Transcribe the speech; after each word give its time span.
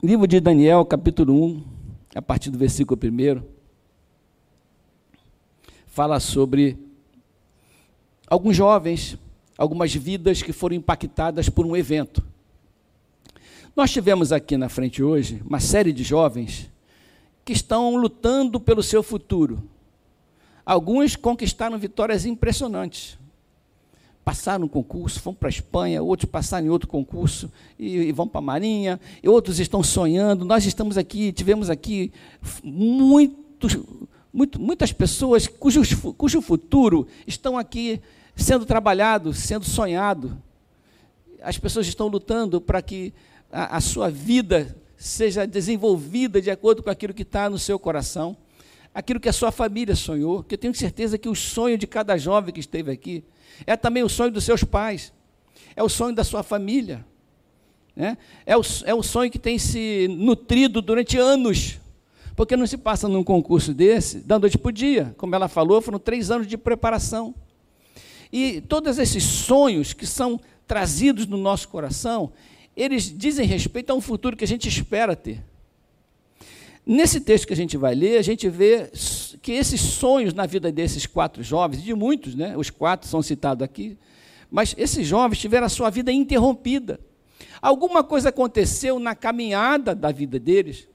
Livro 0.00 0.28
de 0.28 0.38
Daniel, 0.38 0.84
capítulo 0.84 1.34
1, 1.44 1.64
a 2.14 2.22
partir 2.22 2.50
do 2.50 2.56
versículo 2.56 2.96
1, 3.02 3.42
fala 5.88 6.20
sobre 6.20 6.78
alguns 8.28 8.54
jovens, 8.56 9.18
algumas 9.56 9.92
vidas 9.92 10.40
que 10.40 10.52
foram 10.52 10.76
impactadas 10.76 11.48
por 11.48 11.66
um 11.66 11.76
evento. 11.76 12.22
Nós 13.74 13.90
tivemos 13.90 14.30
aqui 14.30 14.56
na 14.56 14.68
frente 14.68 15.02
hoje 15.02 15.42
uma 15.44 15.58
série 15.58 15.92
de 15.92 16.04
jovens 16.04 16.70
que 17.44 17.52
estão 17.52 17.96
lutando 17.96 18.60
pelo 18.60 18.84
seu 18.84 19.02
futuro. 19.02 19.68
Alguns 20.64 21.16
conquistaram 21.16 21.76
vitórias 21.76 22.24
impressionantes. 22.24 23.18
Passaram 24.28 24.66
um 24.66 24.68
concurso, 24.68 25.22
foram 25.22 25.34
para 25.34 25.48
a 25.48 25.48
Espanha, 25.48 26.02
outros 26.02 26.30
passaram 26.30 26.66
em 26.66 26.68
outro 26.68 26.86
concurso 26.86 27.50
e, 27.78 27.96
e 27.96 28.12
vão 28.12 28.28
para 28.28 28.40
a 28.40 28.42
Marinha, 28.42 29.00
outros 29.26 29.58
estão 29.58 29.82
sonhando. 29.82 30.44
Nós 30.44 30.66
estamos 30.66 30.98
aqui, 30.98 31.32
tivemos 31.32 31.70
aqui 31.70 32.12
muitos, 32.62 33.78
muito, 34.30 34.60
muitas 34.60 34.92
pessoas 34.92 35.46
cujo, 35.46 35.80
cujo 36.12 36.42
futuro 36.42 37.08
estão 37.26 37.56
aqui 37.56 38.02
sendo 38.36 38.66
trabalhado, 38.66 39.32
sendo 39.32 39.64
sonhado. 39.64 40.36
As 41.40 41.56
pessoas 41.56 41.86
estão 41.86 42.08
lutando 42.08 42.60
para 42.60 42.82
que 42.82 43.14
a, 43.50 43.78
a 43.78 43.80
sua 43.80 44.10
vida 44.10 44.76
seja 44.94 45.46
desenvolvida 45.46 46.38
de 46.38 46.50
acordo 46.50 46.82
com 46.82 46.90
aquilo 46.90 47.14
que 47.14 47.22
está 47.22 47.48
no 47.48 47.58
seu 47.58 47.78
coração, 47.78 48.36
aquilo 48.92 49.20
que 49.20 49.30
a 49.30 49.32
sua 49.32 49.50
família 49.50 49.96
sonhou, 49.96 50.42
que 50.42 50.52
eu 50.52 50.58
tenho 50.58 50.74
certeza 50.74 51.16
que 51.16 51.30
o 51.30 51.34
sonho 51.34 51.78
de 51.78 51.86
cada 51.86 52.18
jovem 52.18 52.52
que 52.52 52.60
esteve 52.60 52.92
aqui 52.92 53.24
é 53.66 53.76
também 53.76 54.02
o 54.02 54.08
sonho 54.08 54.30
dos 54.30 54.44
seus 54.44 54.64
pais, 54.64 55.12
é 55.74 55.82
o 55.82 55.88
sonho 55.88 56.14
da 56.14 56.24
sua 56.24 56.42
família, 56.42 57.04
né? 57.94 58.16
é, 58.46 58.56
o, 58.56 58.62
é 58.84 58.94
o 58.94 59.02
sonho 59.02 59.30
que 59.30 59.38
tem 59.38 59.58
se 59.58 60.08
nutrido 60.08 60.80
durante 60.80 61.16
anos, 61.16 61.78
porque 62.36 62.56
não 62.56 62.66
se 62.66 62.78
passa 62.78 63.08
num 63.08 63.24
concurso 63.24 63.74
desse 63.74 64.20
da 64.20 64.38
noite 64.38 64.56
para 64.56 64.68
o 64.68 64.72
dia, 64.72 65.14
como 65.16 65.34
ela 65.34 65.48
falou, 65.48 65.82
foram 65.82 65.98
três 65.98 66.30
anos 66.30 66.46
de 66.46 66.56
preparação. 66.56 67.34
E 68.32 68.60
todos 68.60 68.98
esses 68.98 69.24
sonhos 69.24 69.92
que 69.92 70.06
são 70.06 70.40
trazidos 70.66 71.26
no 71.26 71.36
nosso 71.36 71.68
coração, 71.68 72.32
eles 72.76 73.12
dizem 73.16 73.46
respeito 73.46 73.90
a 73.90 73.94
um 73.94 74.00
futuro 74.00 74.36
que 74.36 74.44
a 74.44 74.48
gente 74.48 74.68
espera 74.68 75.16
ter. 75.16 75.42
Nesse 76.86 77.20
texto 77.20 77.46
que 77.46 77.52
a 77.52 77.56
gente 77.56 77.76
vai 77.76 77.94
ler, 77.94 78.18
a 78.18 78.22
gente 78.22 78.48
vê 78.48 78.90
que 79.40 79.52
esses 79.52 79.80
sonhos 79.80 80.34
na 80.34 80.46
vida 80.46 80.70
desses 80.72 81.06
quatro 81.06 81.42
jovens, 81.42 81.82
de 81.82 81.94
muitos, 81.94 82.34
né? 82.34 82.56
os 82.56 82.70
quatro 82.70 83.08
são 83.08 83.22
citados 83.22 83.62
aqui, 83.62 83.96
mas 84.50 84.74
esses 84.78 85.06
jovens 85.06 85.38
tiveram 85.38 85.66
a 85.66 85.70
sua 85.70 85.90
vida 85.90 86.10
interrompida. 86.10 87.00
Alguma 87.60 88.02
coisa 88.02 88.30
aconteceu 88.30 88.98
na 88.98 89.14
caminhada 89.14 89.94
da 89.94 90.10
vida 90.10 90.38
deles 90.38 90.88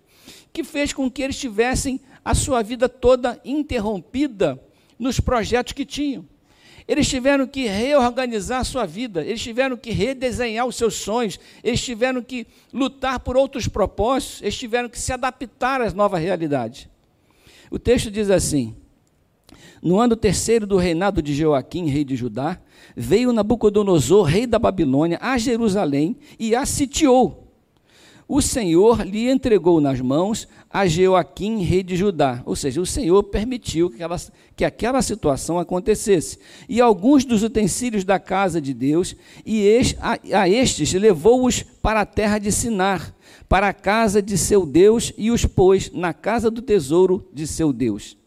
que 0.53 0.63
fez 0.63 0.93
com 0.93 1.09
que 1.09 1.23
eles 1.23 1.37
tivessem 1.37 1.99
a 2.23 2.35
sua 2.35 2.61
vida 2.61 2.87
toda 2.87 3.41
interrompida 3.43 4.63
nos 4.99 5.19
projetos 5.19 5.73
que 5.73 5.83
tinham. 5.83 6.25
Eles 6.87 7.07
tiveram 7.07 7.47
que 7.47 7.65
reorganizar 7.65 8.59
a 8.59 8.63
sua 8.63 8.85
vida, 8.85 9.25
eles 9.25 9.41
tiveram 9.41 9.75
que 9.75 9.89
redesenhar 9.89 10.67
os 10.67 10.75
seus 10.75 10.95
sonhos, 10.95 11.39
eles 11.63 11.81
tiveram 11.81 12.21
que 12.21 12.45
lutar 12.71 13.19
por 13.21 13.35
outros 13.35 13.67
propósitos, 13.67 14.41
eles 14.41 14.57
tiveram 14.57 14.89
que 14.89 14.99
se 14.99 15.11
adaptar 15.11 15.81
às 15.81 15.93
novas 15.93 16.21
realidades. 16.21 16.87
O 17.73 17.79
texto 17.79 18.11
diz 18.11 18.29
assim: 18.29 18.75
No 19.81 19.99
ano 19.99 20.15
terceiro 20.15 20.67
do 20.67 20.77
reinado 20.77 21.23
de 21.23 21.33
Joaquim, 21.33 21.87
rei 21.87 22.03
de 22.03 22.15
Judá, 22.15 22.59
veio 22.95 23.33
Nabucodonosor, 23.33 24.25
rei 24.25 24.45
da 24.45 24.59
Babilônia, 24.59 25.17
a 25.19 25.39
Jerusalém 25.39 26.15
e 26.37 26.55
a 26.55 26.67
sitiou 26.67 27.42
o 28.27 28.41
Senhor 28.41 29.05
lhe 29.05 29.29
entregou 29.29 29.81
nas 29.81 29.99
mãos 29.99 30.47
a 30.69 30.87
Joaquim, 30.87 31.61
rei 31.61 31.83
de 31.83 31.95
Judá. 31.95 32.41
Ou 32.45 32.55
seja, 32.55 32.81
o 32.81 32.85
Senhor 32.85 33.23
permitiu 33.23 33.89
que, 33.89 34.01
ela, 34.01 34.17
que 34.55 34.65
aquela 34.65 35.01
situação 35.01 35.59
acontecesse. 35.59 36.39
E 36.67 36.81
alguns 36.81 37.25
dos 37.25 37.43
utensílios 37.43 38.03
da 38.03 38.19
casa 38.19 38.59
de 38.59 38.73
Deus, 38.73 39.15
e 39.45 39.61
este, 39.61 39.97
a, 39.99 40.41
a 40.41 40.49
estes 40.49 40.93
levou-os 40.93 41.63
para 41.81 42.01
a 42.01 42.05
terra 42.05 42.39
de 42.39 42.51
Sinar, 42.51 43.13
para 43.47 43.67
a 43.67 43.73
casa 43.73 44.21
de 44.21 44.37
seu 44.37 44.65
Deus, 44.65 45.13
e 45.17 45.29
os 45.29 45.45
pôs 45.45 45.91
na 45.93 46.13
casa 46.13 46.49
do 46.49 46.61
tesouro 46.61 47.27
de 47.33 47.45
seu 47.45 47.71
Deus. 47.71 48.17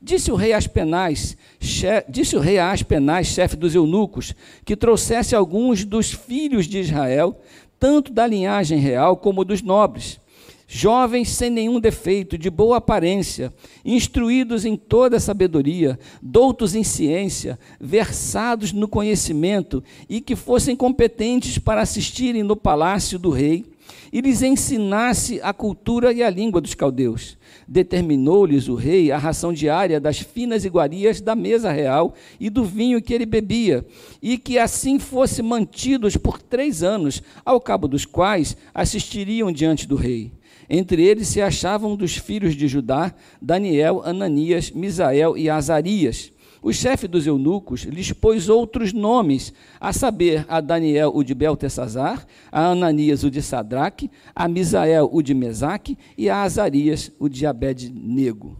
Disse 0.00 0.30
o 0.30 0.36
rei 0.36 0.52
Aspenaz, 0.52 1.36
chefe, 1.58 2.10
disse 2.10 2.36
o 2.36 2.40
rei 2.40 2.58
Aspenaz, 2.58 3.26
chefe 3.26 3.56
dos 3.56 3.74
eunucos, 3.74 4.32
que 4.64 4.76
trouxesse 4.76 5.34
alguns 5.34 5.84
dos 5.84 6.12
filhos 6.12 6.66
de 6.66 6.78
Israel, 6.78 7.40
tanto 7.78 8.12
da 8.12 8.26
linhagem 8.26 8.78
real 8.78 9.16
como 9.16 9.44
dos 9.44 9.62
nobres, 9.62 10.20
jovens 10.66 11.30
sem 11.30 11.48
nenhum 11.48 11.80
defeito, 11.80 12.36
de 12.36 12.50
boa 12.50 12.76
aparência, 12.76 13.52
instruídos 13.82 14.66
em 14.66 14.76
toda 14.76 15.18
sabedoria, 15.18 15.98
doutos 16.20 16.74
em 16.74 16.84
ciência, 16.84 17.58
versados 17.80 18.70
no 18.72 18.86
conhecimento 18.86 19.82
e 20.08 20.20
que 20.20 20.36
fossem 20.36 20.76
competentes 20.76 21.56
para 21.58 21.80
assistirem 21.80 22.42
no 22.42 22.54
palácio 22.54 23.18
do 23.18 23.30
rei 23.30 23.64
e 24.12 24.20
lhes 24.20 24.42
ensinasse 24.42 25.40
a 25.42 25.54
cultura 25.54 26.12
e 26.12 26.22
a 26.22 26.28
língua 26.28 26.60
dos 26.60 26.74
caldeus. 26.74 27.37
Determinou-lhes 27.70 28.66
o 28.66 28.74
rei 28.74 29.12
a 29.12 29.18
ração 29.18 29.52
diária 29.52 30.00
das 30.00 30.18
finas 30.20 30.64
iguarias 30.64 31.20
da 31.20 31.36
mesa 31.36 31.70
real 31.70 32.14
e 32.40 32.48
do 32.48 32.64
vinho 32.64 33.02
que 33.02 33.12
ele 33.12 33.26
bebia, 33.26 33.86
e 34.22 34.38
que 34.38 34.58
assim 34.58 34.98
fosse 34.98 35.42
mantidos 35.42 36.16
por 36.16 36.40
três 36.40 36.82
anos, 36.82 37.22
ao 37.44 37.60
cabo 37.60 37.86
dos 37.86 38.06
quais 38.06 38.56
assistiriam 38.72 39.52
diante 39.52 39.86
do 39.86 39.96
rei. 39.96 40.32
Entre 40.70 41.02
eles 41.02 41.28
se 41.28 41.42
achavam 41.42 41.94
dos 41.94 42.16
filhos 42.16 42.54
de 42.54 42.66
Judá, 42.68 43.14
Daniel, 43.40 44.02
Ananias, 44.02 44.70
Misael 44.70 45.36
e 45.36 45.50
Azarias. 45.50 46.32
O 46.62 46.72
chefe 46.72 47.06
dos 47.06 47.26
eunucos 47.26 47.82
lhes 47.82 48.12
pôs 48.12 48.48
outros 48.48 48.92
nomes, 48.92 49.52
a 49.80 49.92
saber, 49.92 50.44
a 50.48 50.60
Daniel 50.60 51.12
o 51.14 51.22
de 51.22 51.34
Beltesazar, 51.34 52.26
a 52.50 52.66
Ananias 52.66 53.22
o 53.22 53.30
de 53.30 53.40
Sadraque, 53.40 54.10
a 54.34 54.48
Misael 54.48 55.08
o 55.12 55.22
de 55.22 55.34
Mesaque 55.34 55.96
e 56.16 56.28
a 56.28 56.42
Azarias 56.42 57.12
o 57.18 57.28
de 57.28 57.46
Abed-Nego. 57.46 58.56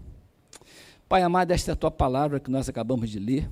Pai 1.09 1.23
amado, 1.23 1.51
esta 1.51 1.71
é 1.71 1.73
a 1.73 1.77
tua 1.77 1.91
palavra 1.91 2.39
que 2.39 2.51
nós 2.51 2.69
acabamos 2.69 3.11
de 3.11 3.19
ler. 3.19 3.49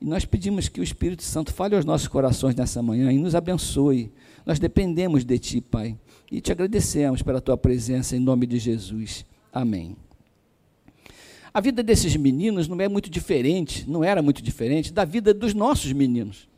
E 0.00 0.04
nós 0.04 0.24
pedimos 0.24 0.68
que 0.68 0.80
o 0.80 0.84
Espírito 0.84 1.22
Santo 1.22 1.52
fale 1.52 1.74
aos 1.74 1.84
nossos 1.84 2.08
corações 2.08 2.54
nessa 2.54 2.82
manhã 2.82 3.10
e 3.10 3.18
nos 3.18 3.34
abençoe. 3.34 4.12
Nós 4.44 4.58
dependemos 4.58 5.24
de 5.24 5.38
Ti, 5.38 5.60
Pai. 5.62 5.98
E 6.30 6.40
te 6.40 6.52
agradecemos 6.52 7.22
pela 7.22 7.40
Tua 7.40 7.56
presença 7.56 8.14
em 8.14 8.20
nome 8.20 8.46
de 8.46 8.58
Jesus. 8.58 9.24
Amém. 9.52 9.96
A 11.54 11.60
vida 11.60 11.84
desses 11.84 12.16
meninos 12.16 12.66
não 12.66 12.80
é 12.80 12.88
muito 12.88 13.08
diferente, 13.08 13.88
não 13.88 14.02
era 14.02 14.20
muito 14.20 14.42
diferente 14.42 14.92
da 14.92 15.04
vida 15.04 15.32
dos 15.32 15.54
nossos 15.54 15.92
meninos. 15.92 16.48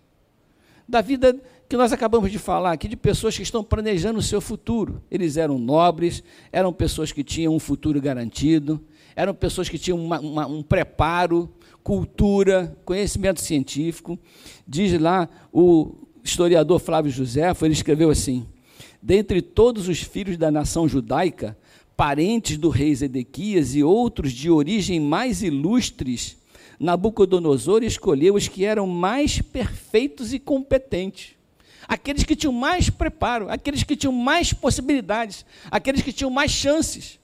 Da 0.88 1.02
vida 1.02 1.38
que 1.68 1.76
nós 1.76 1.92
acabamos 1.92 2.32
de 2.32 2.38
falar 2.38 2.72
aqui, 2.72 2.88
de 2.88 2.96
pessoas 2.96 3.36
que 3.36 3.42
estão 3.42 3.62
planejando 3.62 4.20
o 4.20 4.22
seu 4.22 4.40
futuro. 4.40 5.02
Eles 5.10 5.36
eram 5.36 5.58
nobres, 5.58 6.22
eram 6.50 6.72
pessoas 6.72 7.12
que 7.12 7.22
tinham 7.22 7.54
um 7.54 7.58
futuro 7.58 8.00
garantido, 8.00 8.82
eram 9.14 9.34
pessoas 9.34 9.68
que 9.68 9.78
tinham 9.78 10.02
uma, 10.02 10.18
uma, 10.18 10.46
um 10.46 10.62
preparo, 10.62 11.52
cultura, 11.82 12.74
conhecimento 12.82 13.42
científico. 13.42 14.18
Diz 14.66 14.98
lá 14.98 15.28
o 15.52 15.94
historiador 16.24 16.80
Flávio 16.80 17.10
José, 17.12 17.52
ele 17.60 17.74
escreveu 17.74 18.08
assim: 18.08 18.46
Dentre 19.02 19.42
todos 19.42 19.88
os 19.88 20.00
filhos 20.00 20.38
da 20.38 20.50
nação 20.50 20.88
judaica, 20.88 21.54
parentes 21.96 22.58
do 22.58 22.68
rei 22.68 22.94
Zedequias 22.94 23.74
e 23.74 23.82
outros 23.82 24.32
de 24.32 24.50
origem 24.50 25.00
mais 25.00 25.42
ilustres, 25.42 26.36
Nabucodonosor 26.78 27.82
escolheu 27.82 28.34
os 28.34 28.48
que 28.48 28.64
eram 28.64 28.86
mais 28.86 29.40
perfeitos 29.40 30.32
e 30.34 30.38
competentes. 30.38 31.34
Aqueles 31.88 32.24
que 32.24 32.36
tinham 32.36 32.52
mais 32.52 32.90
preparo, 32.90 33.48
aqueles 33.48 33.82
que 33.82 33.96
tinham 33.96 34.12
mais 34.12 34.52
possibilidades, 34.52 35.46
aqueles 35.70 36.02
que 36.02 36.12
tinham 36.12 36.30
mais 36.30 36.50
chances. 36.50 37.18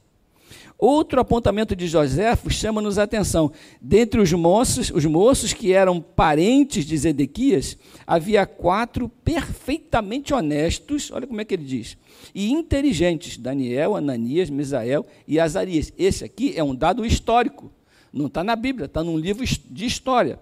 Outro 0.84 1.20
apontamento 1.20 1.76
de 1.76 1.86
Joséfo 1.86 2.50
chama-nos 2.50 2.98
a 2.98 3.04
atenção. 3.04 3.52
Dentre 3.80 4.20
os 4.20 4.32
moços, 4.32 4.90
os 4.90 5.04
moços 5.04 5.52
que 5.52 5.72
eram 5.72 6.00
parentes 6.00 6.84
de 6.84 6.98
Zedequias, 6.98 7.78
havia 8.04 8.44
quatro 8.44 9.08
perfeitamente 9.08 10.34
honestos, 10.34 11.12
olha 11.12 11.24
como 11.24 11.40
é 11.40 11.44
que 11.44 11.54
ele 11.54 11.62
diz, 11.62 11.96
e 12.34 12.50
inteligentes: 12.50 13.36
Daniel, 13.36 13.94
Ananias, 13.94 14.50
Misael 14.50 15.06
e 15.28 15.38
Azarias. 15.38 15.92
Esse 15.96 16.24
aqui 16.24 16.52
é 16.56 16.64
um 16.64 16.74
dado 16.74 17.06
histórico, 17.06 17.70
não 18.12 18.26
está 18.26 18.42
na 18.42 18.56
Bíblia, 18.56 18.86
está 18.86 19.04
num 19.04 19.16
livro 19.16 19.44
de 19.46 19.86
história, 19.86 20.36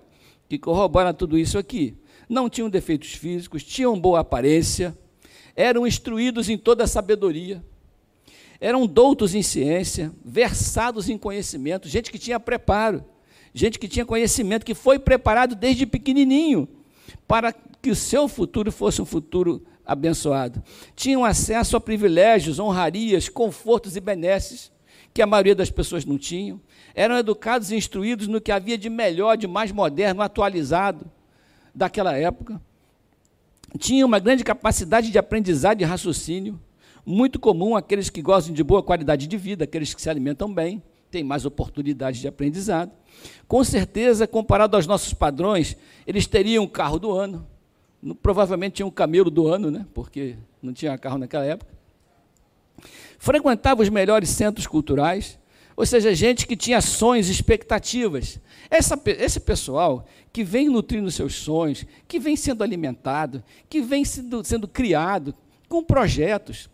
que 0.48 0.58
corrobora 0.58 1.12
tudo 1.12 1.36
isso 1.36 1.58
aqui. 1.58 1.98
Não 2.26 2.48
tinham 2.48 2.70
defeitos 2.70 3.12
físicos, 3.12 3.62
tinham 3.62 4.00
boa 4.00 4.20
aparência, 4.20 4.96
eram 5.54 5.86
instruídos 5.86 6.48
em 6.48 6.56
toda 6.56 6.84
a 6.84 6.86
sabedoria 6.86 7.62
eram 8.60 8.86
doutos 8.86 9.34
em 9.34 9.42
ciência, 9.42 10.12
versados 10.24 11.08
em 11.08 11.16
conhecimento, 11.16 11.88
gente 11.88 12.10
que 12.10 12.18
tinha 12.18 12.38
preparo, 12.38 13.04
gente 13.54 13.78
que 13.78 13.88
tinha 13.88 14.04
conhecimento, 14.04 14.66
que 14.66 14.74
foi 14.74 14.98
preparado 14.98 15.54
desde 15.54 15.86
pequenininho 15.86 16.68
para 17.26 17.52
que 17.52 17.90
o 17.90 17.96
seu 17.96 18.28
futuro 18.28 18.70
fosse 18.70 19.00
um 19.00 19.06
futuro 19.06 19.64
abençoado. 19.84 20.62
Tinham 20.94 21.24
acesso 21.24 21.76
a 21.76 21.80
privilégios, 21.80 22.58
honrarias, 22.58 23.28
confortos 23.28 23.96
e 23.96 24.00
benesses 24.00 24.70
que 25.12 25.22
a 25.22 25.26
maioria 25.26 25.54
das 25.54 25.70
pessoas 25.70 26.04
não 26.04 26.18
tinham. 26.18 26.60
Eram 26.94 27.16
educados 27.16 27.70
e 27.70 27.76
instruídos 27.76 28.28
no 28.28 28.40
que 28.40 28.52
havia 28.52 28.76
de 28.76 28.88
melhor, 28.88 29.36
de 29.36 29.46
mais 29.46 29.72
moderno, 29.72 30.22
atualizado 30.22 31.10
daquela 31.74 32.16
época. 32.16 32.60
Tinham 33.78 34.06
uma 34.06 34.18
grande 34.18 34.44
capacidade 34.44 35.10
de 35.10 35.18
aprendizado 35.18 35.80
e 35.80 35.84
raciocínio, 35.84 36.60
muito 37.04 37.38
comum 37.38 37.76
àqueles 37.76 38.10
que 38.10 38.22
gozam 38.22 38.54
de 38.54 38.62
boa 38.62 38.82
qualidade 38.82 39.26
de 39.26 39.36
vida, 39.36 39.64
aqueles 39.64 39.94
que 39.94 40.02
se 40.02 40.10
alimentam 40.10 40.52
bem, 40.52 40.82
têm 41.10 41.24
mais 41.24 41.44
oportunidades 41.44 42.20
de 42.20 42.28
aprendizado. 42.28 42.92
Com 43.48 43.62
certeza, 43.64 44.26
comparado 44.26 44.76
aos 44.76 44.86
nossos 44.86 45.12
padrões, 45.12 45.76
eles 46.06 46.26
teriam 46.26 46.64
o 46.64 46.68
carro 46.68 46.98
do 46.98 47.12
ano, 47.12 47.46
provavelmente 48.22 48.74
tinham 48.74 48.88
um 48.88 48.92
camelo 48.92 49.30
do 49.30 49.48
ano, 49.48 49.70
né? 49.70 49.86
porque 49.92 50.36
não 50.62 50.72
tinha 50.72 50.96
carro 50.96 51.18
naquela 51.18 51.44
época. 51.44 51.72
Frequentava 53.18 53.82
os 53.82 53.88
melhores 53.88 54.30
centros 54.30 54.66
culturais, 54.66 55.38
ou 55.76 55.84
seja, 55.84 56.14
gente 56.14 56.46
que 56.46 56.56
tinha 56.56 56.80
sonhos 56.80 57.28
e 57.28 57.32
expectativas. 57.32 58.38
Essa, 58.70 59.00
esse 59.06 59.40
pessoal 59.40 60.06
que 60.32 60.44
vem 60.44 60.68
nutrindo 60.68 61.10
seus 61.10 61.34
sonhos, 61.34 61.84
que 62.06 62.18
vem 62.18 62.36
sendo 62.36 62.62
alimentado, 62.62 63.42
que 63.68 63.80
vem 63.80 64.04
sendo, 64.04 64.44
sendo 64.44 64.68
criado 64.68 65.34
com 65.68 65.82
projetos, 65.82 66.68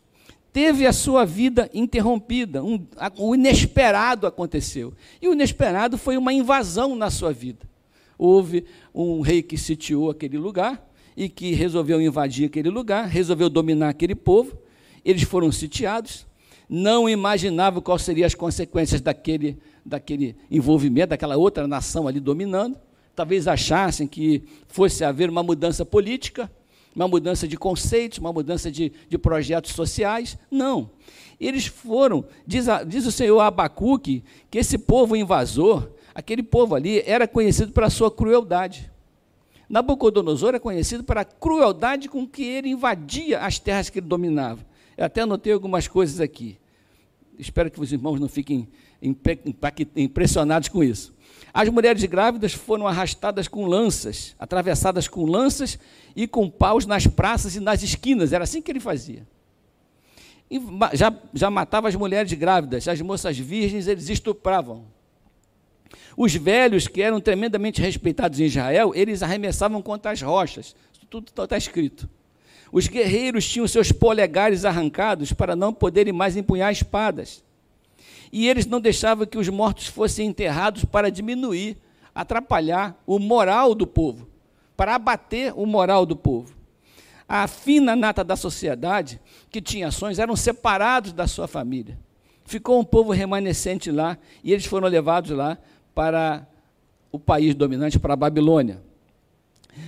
teve 0.56 0.86
a 0.86 0.92
sua 0.94 1.26
vida 1.26 1.68
interrompida, 1.74 2.64
um, 2.64 2.82
o 3.18 3.34
inesperado 3.34 4.26
aconteceu. 4.26 4.94
E 5.20 5.28
o 5.28 5.34
inesperado 5.34 5.98
foi 5.98 6.16
uma 6.16 6.32
invasão 6.32 6.96
na 6.96 7.10
sua 7.10 7.30
vida. 7.30 7.68
Houve 8.16 8.64
um 8.94 9.20
rei 9.20 9.42
que 9.42 9.58
sitiou 9.58 10.08
aquele 10.08 10.38
lugar 10.38 10.82
e 11.14 11.28
que 11.28 11.52
resolveu 11.52 12.00
invadir 12.00 12.46
aquele 12.46 12.70
lugar, 12.70 13.06
resolveu 13.06 13.50
dominar 13.50 13.90
aquele 13.90 14.14
povo. 14.14 14.56
Eles 15.04 15.24
foram 15.24 15.52
sitiados, 15.52 16.26
não 16.66 17.06
imaginavam 17.06 17.82
quais 17.82 18.00
seriam 18.00 18.26
as 18.26 18.34
consequências 18.34 19.02
daquele, 19.02 19.58
daquele 19.84 20.34
envolvimento, 20.50 21.10
daquela 21.10 21.36
outra 21.36 21.68
nação 21.68 22.08
ali 22.08 22.18
dominando. 22.18 22.78
Talvez 23.14 23.46
achassem 23.46 24.06
que 24.06 24.42
fosse 24.68 25.04
haver 25.04 25.28
uma 25.28 25.42
mudança 25.42 25.84
política, 25.84 26.50
uma 26.96 27.06
mudança 27.06 27.46
de 27.46 27.58
conceitos, 27.58 28.16
uma 28.16 28.32
mudança 28.32 28.72
de, 28.72 28.90
de 29.06 29.18
projetos 29.18 29.72
sociais. 29.72 30.38
Não. 30.50 30.90
Eles 31.38 31.66
foram, 31.66 32.24
diz, 32.46 32.70
a, 32.70 32.82
diz 32.82 33.04
o 33.04 33.12
Senhor 33.12 33.38
Abacuque, 33.38 34.24
que 34.50 34.56
esse 34.56 34.78
povo 34.78 35.14
invasor, 35.14 35.90
aquele 36.14 36.42
povo 36.42 36.74
ali, 36.74 37.02
era 37.04 37.28
conhecido 37.28 37.70
pela 37.70 37.90
sua 37.90 38.10
crueldade. 38.10 38.90
Nabucodonosor 39.68 40.54
é 40.54 40.58
conhecido 40.58 41.04
pela 41.04 41.22
crueldade 41.22 42.08
com 42.08 42.26
que 42.26 42.42
ele 42.42 42.70
invadia 42.70 43.40
as 43.40 43.58
terras 43.58 43.90
que 43.90 43.98
ele 43.98 44.06
dominava. 44.06 44.64
Eu 44.96 45.04
até 45.04 45.20
anotei 45.20 45.52
algumas 45.52 45.86
coisas 45.86 46.18
aqui. 46.18 46.56
Espero 47.38 47.70
que 47.70 47.78
os 47.78 47.92
irmãos 47.92 48.18
não 48.18 48.28
fiquem 48.28 48.66
impressionados 49.94 50.70
com 50.70 50.82
isso. 50.82 51.14
As 51.56 51.70
mulheres 51.70 52.04
grávidas 52.04 52.52
foram 52.52 52.86
arrastadas 52.86 53.48
com 53.48 53.64
lanças, 53.64 54.36
atravessadas 54.38 55.08
com 55.08 55.24
lanças 55.24 55.78
e 56.14 56.28
com 56.28 56.50
paus 56.50 56.84
nas 56.84 57.06
praças 57.06 57.56
e 57.56 57.60
nas 57.60 57.82
esquinas. 57.82 58.34
Era 58.34 58.44
assim 58.44 58.60
que 58.60 58.70
ele 58.70 58.78
fazia. 58.78 59.26
E 60.50 60.60
já, 60.92 61.10
já 61.32 61.48
matava 61.48 61.88
as 61.88 61.94
mulheres 61.94 62.30
grávidas, 62.34 62.86
as 62.86 63.00
moças 63.00 63.38
virgens 63.38 63.86
eles 63.86 64.10
estupravam. 64.10 64.84
Os 66.14 66.34
velhos, 66.34 66.88
que 66.88 67.00
eram 67.00 67.22
tremendamente 67.22 67.80
respeitados 67.80 68.38
em 68.38 68.44
Israel, 68.44 68.92
eles 68.94 69.22
arremessavam 69.22 69.80
contra 69.80 70.10
as 70.10 70.20
rochas. 70.20 70.76
Isso 70.92 71.06
tudo 71.08 71.30
está 71.30 71.56
escrito. 71.56 72.06
Os 72.70 72.86
guerreiros 72.86 73.48
tinham 73.48 73.66
seus 73.66 73.90
polegares 73.90 74.66
arrancados 74.66 75.32
para 75.32 75.56
não 75.56 75.72
poderem 75.72 76.12
mais 76.12 76.36
empunhar 76.36 76.70
espadas. 76.70 77.42
E 78.32 78.48
eles 78.48 78.66
não 78.66 78.80
deixavam 78.80 79.26
que 79.26 79.38
os 79.38 79.48
mortos 79.48 79.86
fossem 79.86 80.28
enterrados 80.28 80.84
para 80.84 81.10
diminuir, 81.10 81.76
atrapalhar 82.14 83.00
o 83.06 83.18
moral 83.18 83.74
do 83.74 83.86
povo, 83.86 84.28
para 84.76 84.94
abater 84.94 85.52
o 85.56 85.66
moral 85.66 86.04
do 86.04 86.16
povo. 86.16 86.54
A 87.28 87.46
fina 87.48 87.96
nata 87.96 88.22
da 88.22 88.36
sociedade, 88.36 89.20
que 89.50 89.60
tinha 89.60 89.88
ações, 89.88 90.18
eram 90.18 90.36
separados 90.36 91.12
da 91.12 91.26
sua 91.26 91.48
família. 91.48 91.98
Ficou 92.44 92.78
um 92.78 92.84
povo 92.84 93.12
remanescente 93.12 93.90
lá, 93.90 94.16
e 94.44 94.52
eles 94.52 94.66
foram 94.66 94.86
levados 94.86 95.32
lá 95.32 95.58
para 95.94 96.46
o 97.10 97.18
país 97.18 97.54
dominante, 97.54 97.98
para 97.98 98.14
a 98.14 98.16
Babilônia. 98.16 98.80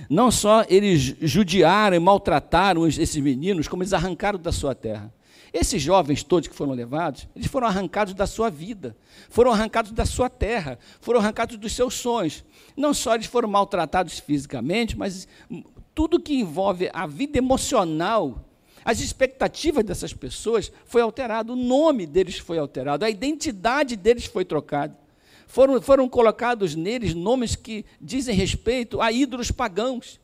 Não 0.09 0.29
só 0.29 0.65
eles 0.67 1.15
judiaram 1.21 1.95
e 1.95 1.99
maltrataram 1.99 2.85
esses 2.87 3.15
meninos, 3.15 3.67
como 3.67 3.83
eles 3.83 3.93
arrancaram 3.93 4.37
da 4.37 4.51
sua 4.51 4.75
terra. 4.75 5.11
Esses 5.51 5.81
jovens 5.81 6.23
todos 6.23 6.47
que 6.47 6.55
foram 6.55 6.73
levados, 6.73 7.27
eles 7.35 7.47
foram 7.47 7.67
arrancados 7.67 8.13
da 8.13 8.27
sua 8.27 8.49
vida, 8.49 8.95
foram 9.29 9.51
arrancados 9.51 9.91
da 9.91 10.05
sua 10.05 10.29
terra, 10.29 10.77
foram 11.01 11.19
arrancados 11.19 11.57
dos 11.57 11.73
seus 11.73 11.95
sonhos. 11.95 12.43
Não 12.77 12.93
só 12.93 13.15
eles 13.15 13.25
foram 13.25 13.49
maltratados 13.49 14.19
fisicamente, 14.19 14.97
mas 14.97 15.27
tudo 15.95 16.19
que 16.19 16.35
envolve 16.35 16.89
a 16.93 17.07
vida 17.07 17.37
emocional, 17.37 18.45
as 18.85 18.99
expectativas 18.99 19.83
dessas 19.83 20.13
pessoas 20.13 20.71
foi 20.85 21.01
alterado, 21.01 21.53
o 21.53 21.55
nome 21.55 22.05
deles 22.05 22.37
foi 22.37 22.57
alterado, 22.57 23.03
a 23.03 23.09
identidade 23.09 23.95
deles 23.95 24.25
foi 24.25 24.45
trocada. 24.45 24.97
Foram, 25.47 25.81
foram 25.81 26.07
colocados 26.07 26.75
neles 26.75 27.15
nomes 27.15 27.55
que 27.55 27.83
dizem 27.99 28.35
respeito 28.35 29.01
a 29.01 29.11
ídolos 29.11 29.49
pagãos. 29.49 30.19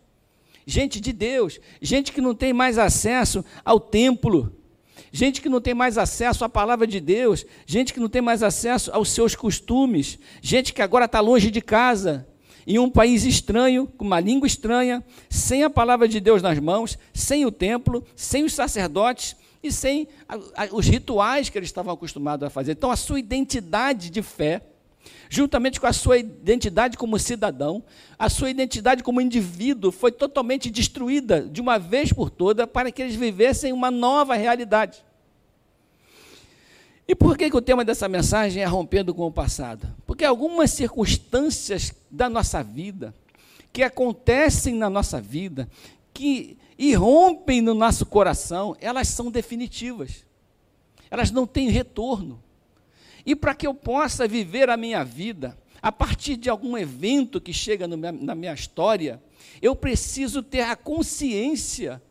Gente 0.67 1.01
de 1.01 1.11
Deus, 1.11 1.59
gente 1.81 2.11
que 2.11 2.21
não 2.21 2.35
tem 2.35 2.53
mais 2.53 2.77
acesso 2.77 3.43
ao 3.63 3.79
templo, 3.79 4.55
gente 5.15 5.41
que 5.41 5.47
não 5.47 5.61
tem 5.61 5.73
mais 5.73 5.97
acesso 5.97 6.43
à 6.43 6.49
palavra 6.49 6.85
de 6.85 6.99
Deus, 6.99 7.45
gente 7.65 7.93
que 7.93 8.01
não 8.01 8.09
tem 8.09 8.21
mais 8.21 8.43
acesso 8.43 8.91
aos 8.91 9.09
seus 9.11 9.33
costumes, 9.33 10.19
gente 10.41 10.73
que 10.73 10.81
agora 10.81 11.05
está 11.05 11.21
longe 11.21 11.49
de 11.49 11.61
casa, 11.61 12.27
em 12.67 12.77
um 12.77 12.89
país 12.89 13.23
estranho, 13.23 13.87
com 13.97 14.03
uma 14.03 14.19
língua 14.19 14.45
estranha, 14.45 15.01
sem 15.29 15.63
a 15.63 15.69
palavra 15.69 16.05
de 16.05 16.19
Deus 16.19 16.41
nas 16.41 16.59
mãos, 16.59 16.97
sem 17.13 17.45
o 17.45 17.51
templo, 17.51 18.03
sem 18.13 18.43
os 18.43 18.53
sacerdotes 18.53 19.37
e 19.63 19.71
sem 19.71 20.05
os 20.73 20.85
rituais 20.85 21.47
que 21.47 21.57
eles 21.57 21.69
estavam 21.69 21.93
acostumados 21.93 22.45
a 22.45 22.49
fazer. 22.49 22.73
Então, 22.73 22.91
a 22.91 22.97
sua 22.97 23.17
identidade 23.17 24.09
de 24.09 24.21
fé, 24.21 24.63
juntamente 25.29 25.79
com 25.79 25.87
a 25.87 25.93
sua 25.93 26.17
identidade 26.17 26.97
como 26.97 27.19
cidadão, 27.19 27.83
a 28.17 28.29
sua 28.29 28.49
identidade 28.49 29.03
como 29.03 29.21
indivíduo 29.21 29.91
foi 29.91 30.11
totalmente 30.11 30.69
destruída 30.69 31.41
de 31.41 31.61
uma 31.61 31.77
vez 31.77 32.11
por 32.11 32.29
toda 32.29 32.67
para 32.67 32.91
que 32.91 33.01
eles 33.01 33.15
vivessem 33.15 33.73
uma 33.73 33.91
nova 33.91 34.35
realidade. 34.35 35.03
E 37.07 37.13
por 37.13 37.37
que, 37.37 37.49
que 37.49 37.57
o 37.57 37.61
tema 37.61 37.85
dessa 37.85 38.07
mensagem 38.07 38.63
é 38.63 38.65
rompendo 38.65 39.13
com 39.13 39.27
o 39.27 39.31
passado? 39.31 39.87
Porque 40.07 40.25
algumas 40.25 40.71
circunstâncias 40.71 41.93
da 42.09 42.27
nossa 42.27 42.63
vida, 42.63 43.13
que 43.71 43.83
acontecem 43.83 44.73
na 44.73 44.89
nossa 44.89 45.21
vida, 45.21 45.69
que 46.13 46.57
irrompem 46.77 47.61
no 47.61 47.73
nosso 47.73 48.05
coração, 48.05 48.75
elas 48.81 49.07
são 49.07 49.29
definitivas. 49.29 50.25
Elas 51.11 51.29
não 51.29 51.45
têm 51.45 51.69
retorno. 51.69 52.41
E 53.25 53.35
para 53.35 53.55
que 53.55 53.65
eu 53.65 53.73
possa 53.73 54.27
viver 54.27 54.69
a 54.69 54.77
minha 54.77 55.03
vida 55.03 55.57
a 55.81 55.91
partir 55.91 56.35
de 56.35 56.49
algum 56.49 56.77
evento 56.77 57.39
que 57.39 57.53
chega 57.53 57.87
na 57.87 58.33
minha 58.35 58.53
história, 58.53 59.21
eu 59.61 59.75
preciso 59.75 60.41
ter 60.41 60.61
a 60.61 60.75
consciência 60.75 62.01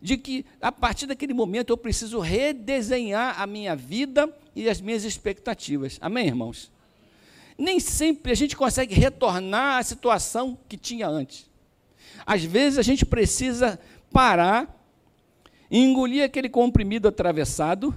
de 0.00 0.16
que 0.16 0.46
a 0.60 0.72
partir 0.72 1.06
daquele 1.06 1.34
momento 1.34 1.70
eu 1.70 1.76
preciso 1.76 2.18
redesenhar 2.18 3.40
a 3.40 3.46
minha 3.46 3.76
vida 3.76 4.32
e 4.54 4.68
as 4.68 4.80
minhas 4.80 5.04
expectativas. 5.04 5.98
Amém, 6.00 6.28
irmãos? 6.28 6.70
Nem 7.58 7.80
sempre 7.80 8.32
a 8.32 8.34
gente 8.34 8.56
consegue 8.56 8.94
retornar 8.94 9.78
à 9.78 9.82
situação 9.82 10.56
que 10.68 10.76
tinha 10.76 11.08
antes. 11.08 11.46
Às 12.24 12.44
vezes 12.44 12.78
a 12.78 12.82
gente 12.82 13.04
precisa 13.04 13.78
parar, 14.12 14.82
engolir 15.70 16.24
aquele 16.24 16.48
comprimido 16.48 17.08
atravessado 17.08 17.94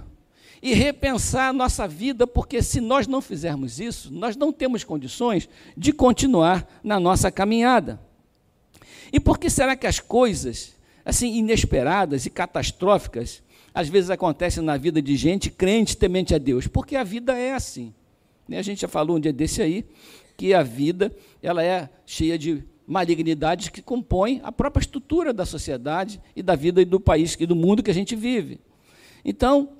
e 0.62 0.74
repensar 0.74 1.48
a 1.48 1.52
nossa 1.52 1.88
vida, 1.88 2.24
porque 2.24 2.62
se 2.62 2.80
nós 2.80 3.08
não 3.08 3.20
fizermos 3.20 3.80
isso, 3.80 4.12
nós 4.12 4.36
não 4.36 4.52
temos 4.52 4.84
condições 4.84 5.48
de 5.76 5.92
continuar 5.92 6.80
na 6.84 7.00
nossa 7.00 7.32
caminhada. 7.32 8.00
E 9.12 9.18
por 9.18 9.38
que 9.38 9.50
será 9.50 9.74
que 9.74 9.86
as 9.86 9.98
coisas 9.98 10.74
assim 11.04 11.34
inesperadas 11.36 12.26
e 12.26 12.30
catastróficas 12.30 13.42
às 13.74 13.88
vezes 13.88 14.10
acontecem 14.10 14.62
na 14.62 14.76
vida 14.76 15.02
de 15.02 15.16
gente 15.16 15.50
crente 15.50 15.96
temente 15.96 16.34
a 16.34 16.38
Deus, 16.38 16.66
porque 16.66 16.94
a 16.94 17.02
vida 17.02 17.36
é 17.36 17.54
assim. 17.54 17.92
Né? 18.46 18.58
A 18.58 18.62
gente 18.62 18.82
já 18.82 18.88
falou 18.88 19.16
um 19.16 19.20
dia 19.20 19.32
desse 19.32 19.62
aí 19.62 19.84
que 20.36 20.54
a 20.54 20.62
vida 20.62 21.14
ela 21.42 21.64
é 21.64 21.88
cheia 22.04 22.38
de 22.38 22.62
malignidades 22.86 23.68
que 23.68 23.80
compõem 23.80 24.40
a 24.44 24.52
própria 24.52 24.82
estrutura 24.82 25.32
da 25.32 25.46
sociedade 25.46 26.20
e 26.36 26.42
da 26.42 26.54
vida 26.54 26.82
e 26.82 26.84
do 26.84 27.00
país 27.00 27.36
e 27.40 27.46
do 27.46 27.56
mundo 27.56 27.82
que 27.82 27.90
a 27.90 27.94
gente 27.94 28.14
vive. 28.14 28.60
Então, 29.24 29.70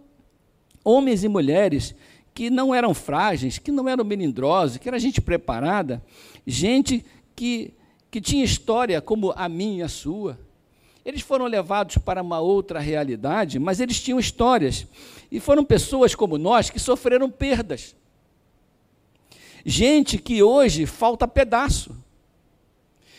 homens 0.84 1.24
e 1.24 1.28
mulheres 1.28 1.94
que 2.34 2.48
não 2.50 2.74
eram 2.74 2.94
frágeis, 2.94 3.58
que 3.58 3.70
não 3.70 3.88
eram 3.88 4.04
melindrosos, 4.04 4.78
que 4.78 4.88
era 4.88 4.98
gente 4.98 5.20
preparada, 5.20 6.02
gente 6.46 7.04
que, 7.36 7.74
que 8.10 8.20
tinha 8.20 8.44
história 8.44 9.00
como 9.00 9.32
a 9.36 9.48
minha 9.48 9.80
e 9.80 9.82
a 9.82 9.88
sua, 9.88 10.38
Eles 11.04 11.20
foram 11.20 11.46
levados 11.46 11.98
para 11.98 12.22
uma 12.22 12.38
outra 12.38 12.78
realidade, 12.78 13.58
mas 13.58 13.80
eles 13.80 14.00
tinham 14.00 14.20
histórias. 14.20 14.86
E 15.30 15.40
foram 15.40 15.64
pessoas 15.64 16.14
como 16.14 16.38
nós 16.38 16.70
que 16.70 16.78
sofreram 16.78 17.28
perdas. 17.28 17.96
Gente 19.64 20.16
que 20.18 20.42
hoje 20.42 20.86
falta 20.86 21.26
pedaço. 21.26 21.96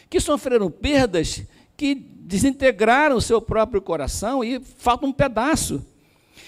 Que 0.10 0.20
sofreram 0.20 0.72
perdas 0.72 1.44
que 1.76 1.94
desintegraram 1.96 3.18
o 3.18 3.22
seu 3.22 3.42
próprio 3.42 3.82
coração 3.82 4.44
e 4.44 4.60
falta 4.60 5.06
um 5.06 5.12
pedaço. 5.12 5.86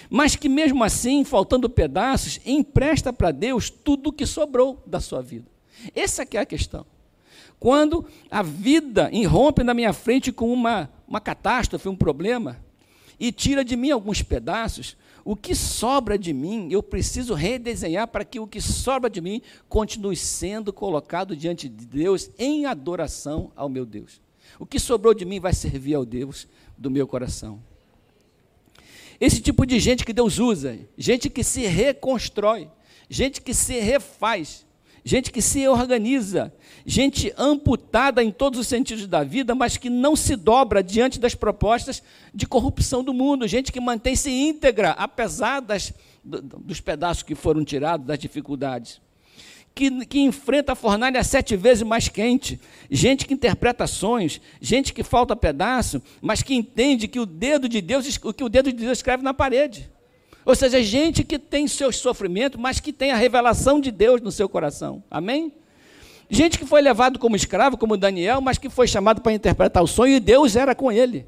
Mas 0.08 0.36
que 0.36 0.48
mesmo 0.48 0.84
assim, 0.84 1.24
faltando 1.24 1.68
pedaços, 1.68 2.40
empresta 2.44 3.12
para 3.12 3.30
Deus 3.30 3.70
tudo 3.70 4.08
o 4.08 4.12
que 4.12 4.26
sobrou 4.26 4.82
da 4.86 5.00
sua 5.00 5.22
vida. 5.22 5.46
Essa 5.94 6.26
é 6.32 6.38
a 6.38 6.46
questão. 6.46 6.86
Quando 7.58 8.04
a 8.30 8.42
vida 8.42 9.08
irrompe 9.12 9.62
na 9.62 9.74
minha 9.74 9.92
frente 9.92 10.30
com 10.30 10.52
uma, 10.52 10.90
uma 11.08 11.20
catástrofe, 11.20 11.88
um 11.88 11.96
problema, 11.96 12.58
e 13.18 13.32
tira 13.32 13.64
de 13.64 13.76
mim 13.76 13.90
alguns 13.90 14.22
pedaços, 14.22 14.96
o 15.24 15.34
que 15.34 15.54
sobra 15.54 16.18
de 16.18 16.32
mim, 16.32 16.68
eu 16.70 16.82
preciso 16.82 17.34
redesenhar 17.34 18.06
para 18.06 18.24
que 18.24 18.38
o 18.38 18.46
que 18.46 18.60
sobra 18.60 19.10
de 19.10 19.20
mim 19.20 19.42
continue 19.68 20.14
sendo 20.14 20.72
colocado 20.72 21.34
diante 21.34 21.68
de 21.68 21.84
Deus 21.84 22.30
em 22.38 22.66
adoração 22.66 23.50
ao 23.56 23.68
meu 23.68 23.84
Deus. 23.84 24.20
O 24.58 24.66
que 24.66 24.78
sobrou 24.78 25.12
de 25.12 25.24
mim 25.24 25.40
vai 25.40 25.52
servir 25.52 25.94
ao 25.94 26.04
Deus 26.04 26.46
do 26.78 26.90
meu 26.90 27.08
coração. 27.08 27.60
Esse 29.20 29.40
tipo 29.40 29.64
de 29.64 29.78
gente 29.78 30.04
que 30.04 30.12
Deus 30.12 30.38
usa, 30.38 30.78
gente 30.96 31.30
que 31.30 31.42
se 31.42 31.66
reconstrói, 31.66 32.68
gente 33.08 33.40
que 33.40 33.54
se 33.54 33.78
refaz, 33.80 34.66
gente 35.04 35.30
que 35.30 35.40
se 35.40 35.66
organiza, 35.68 36.52
gente 36.84 37.32
amputada 37.38 38.22
em 38.22 38.32
todos 38.32 38.58
os 38.58 38.66
sentidos 38.66 39.06
da 39.06 39.22
vida, 39.22 39.54
mas 39.54 39.76
que 39.76 39.88
não 39.88 40.16
se 40.16 40.34
dobra 40.34 40.82
diante 40.82 41.20
das 41.20 41.34
propostas 41.34 42.02
de 42.34 42.46
corrupção 42.46 43.04
do 43.04 43.14
mundo, 43.14 43.46
gente 43.46 43.70
que 43.70 43.80
mantém-se 43.80 44.30
íntegra, 44.30 44.90
apesar 44.90 45.60
das, 45.60 45.94
dos 46.24 46.80
pedaços 46.80 47.22
que 47.22 47.36
foram 47.36 47.64
tirados, 47.64 48.04
das 48.04 48.18
dificuldades. 48.18 49.00
Que, 49.76 50.06
que, 50.06 50.20
enfrenta 50.20 50.72
a 50.72 50.74
fornalha 50.74 51.22
sete 51.22 51.54
vezes 51.54 51.82
mais 51.82 52.08
quente, 52.08 52.58
gente 52.90 53.26
que 53.26 53.34
interpreta 53.34 53.86
sonhos, 53.86 54.40
gente 54.58 54.90
que 54.90 55.02
falta 55.02 55.36
pedaço, 55.36 56.00
mas 56.22 56.42
que 56.42 56.54
entende 56.54 57.06
que 57.06 57.20
o 57.20 57.26
dedo 57.26 57.68
de 57.68 57.82
Deus, 57.82 58.18
o 58.24 58.32
que 58.32 58.42
o 58.42 58.48
dedo 58.48 58.72
de 58.72 58.78
Deus 58.78 58.96
escreve 58.96 59.22
na 59.22 59.34
parede. 59.34 59.90
Ou 60.46 60.54
seja, 60.54 60.82
gente 60.82 61.22
que 61.22 61.38
tem 61.38 61.68
seus 61.68 61.96
sofrimentos, 61.96 62.58
mas 62.58 62.80
que 62.80 62.90
tem 62.90 63.10
a 63.10 63.16
revelação 63.16 63.78
de 63.78 63.90
Deus 63.90 64.22
no 64.22 64.32
seu 64.32 64.48
coração. 64.48 65.04
Amém? 65.10 65.52
Gente 66.30 66.58
que 66.58 66.64
foi 66.64 66.80
levado 66.80 67.18
como 67.18 67.36
escravo, 67.36 67.76
como 67.76 67.98
Daniel, 67.98 68.40
mas 68.40 68.56
que 68.56 68.70
foi 68.70 68.88
chamado 68.88 69.20
para 69.20 69.34
interpretar 69.34 69.82
o 69.82 69.86
sonho 69.86 70.16
e 70.16 70.20
Deus 70.20 70.56
era 70.56 70.74
com 70.74 70.90
ele. 70.90 71.26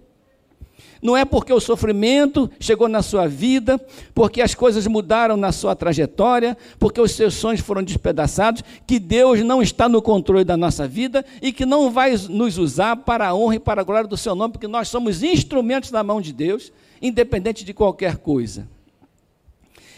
Não 1.00 1.16
é 1.16 1.24
porque 1.24 1.52
o 1.52 1.60
sofrimento 1.60 2.50
chegou 2.58 2.88
na 2.88 3.02
sua 3.02 3.28
vida, 3.28 3.80
porque 4.14 4.42
as 4.42 4.54
coisas 4.54 4.86
mudaram 4.86 5.36
na 5.36 5.52
sua 5.52 5.76
trajetória, 5.76 6.56
porque 6.78 7.00
os 7.00 7.12
seus 7.12 7.34
sonhos 7.34 7.60
foram 7.60 7.82
despedaçados, 7.82 8.62
que 8.86 8.98
Deus 8.98 9.42
não 9.42 9.62
está 9.62 9.88
no 9.88 10.02
controle 10.02 10.44
da 10.44 10.56
nossa 10.56 10.88
vida 10.88 11.24
e 11.40 11.52
que 11.52 11.64
não 11.64 11.90
vai 11.90 12.16
nos 12.28 12.58
usar 12.58 12.96
para 12.96 13.28
a 13.28 13.34
honra 13.34 13.56
e 13.56 13.60
para 13.60 13.80
a 13.80 13.84
glória 13.84 14.08
do 14.08 14.16
seu 14.16 14.34
nome, 14.34 14.52
porque 14.52 14.68
nós 14.68 14.88
somos 14.88 15.22
instrumentos 15.22 15.90
na 15.90 16.02
mão 16.02 16.20
de 16.20 16.32
Deus, 16.32 16.72
independente 17.00 17.64
de 17.64 17.72
qualquer 17.72 18.16
coisa. 18.16 18.66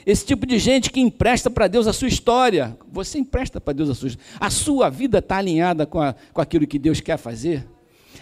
Esse 0.05 0.25
tipo 0.25 0.47
de 0.47 0.59
gente 0.59 0.91
que 0.91 1.01
empresta 1.01 1.51
para 1.51 1.67
Deus 1.67 1.87
a 1.87 1.93
sua 1.93 2.09
história. 2.09 2.77
Você 2.91 3.19
empresta 3.19 3.61
para 3.61 3.75
Deus 3.75 3.91
a 3.91 3.95
sua 3.95 4.09
história. 4.09 4.31
A 4.41 4.51
sua 4.51 4.89
vida 4.89 5.19
está 5.19 5.37
alinhada 5.37 5.87
com, 5.87 6.01
a, 6.01 6.15
com 6.33 6.41
aquilo 6.41 6.67
que 6.67 6.79
Deus 6.79 7.01
quer 7.01 7.19
fazer. 7.19 7.67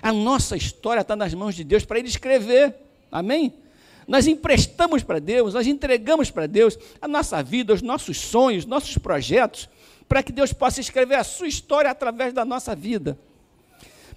A 0.02 0.12
nossa 0.12 0.57
história 0.57 1.00
está 1.00 1.17
nas 1.17 1.35
mãos 1.35 1.55
de 1.55 1.64
Deus 1.64 1.85
para 1.85 1.99
Ele 1.99 2.09
escrever. 2.09 2.75
Amém? 3.11 3.52
Nós 4.07 4.26
emprestamos 4.26 5.02
para 5.02 5.19
Deus, 5.19 5.52
nós 5.52 5.67
entregamos 5.67 6.31
para 6.31 6.47
Deus 6.47 6.78
a 7.00 7.07
nossa 7.07 7.43
vida, 7.43 7.75
os 7.75 7.83
nossos 7.83 8.19
sonhos, 8.19 8.64
nossos 8.64 8.97
projetos, 8.97 9.69
para 10.09 10.23
que 10.23 10.33
Deus 10.33 10.52
possa 10.52 10.81
escrever 10.81 11.17
a 11.17 11.25
sua 11.25 11.47
história 11.47 11.90
através 11.90 12.33
da 12.33 12.45
nossa 12.45 12.75
vida. 12.75 13.19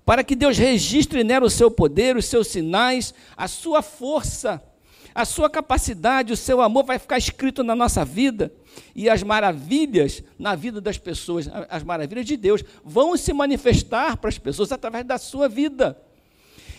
Para 0.06 0.24
que 0.24 0.36
Deus 0.36 0.58
registre 0.58 1.24
nela 1.24 1.46
o 1.46 1.50
seu 1.50 1.70
poder, 1.70 2.16
os 2.16 2.26
seus 2.26 2.48
sinais, 2.48 3.14
a 3.36 3.48
sua 3.48 3.82
força 3.82 4.64
a 5.14 5.26
sua 5.26 5.50
capacidade, 5.50 6.34
o 6.34 6.38
seu 6.38 6.62
amor 6.62 6.86
vai 6.86 6.98
ficar 6.98 7.18
escrito 7.18 7.64
na 7.64 7.76
nossa 7.76 8.06
vida 8.06 8.54
e 8.96 9.10
as 9.10 9.24
maravilhas 9.24 10.24
na 10.40 10.56
vida 10.56 10.80
das 10.80 10.98
pessoas, 10.98 11.50
as 11.70 11.84
maravilhas 11.84 12.26
de 12.26 12.38
Deus, 12.38 12.64
vão 12.84 13.18
se 13.18 13.34
manifestar 13.34 14.18
para 14.18 14.30
as 14.30 14.38
pessoas 14.38 14.72
através 14.72 15.06
da 15.06 15.18
sua 15.18 15.50
vida. 15.50 15.98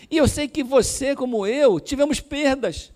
E 0.09 0.17
eu 0.17 0.27
sei 0.27 0.47
que 0.47 0.63
você, 0.63 1.15
como 1.15 1.45
eu, 1.45 1.79
tivemos 1.79 2.19
perdas. 2.19 2.91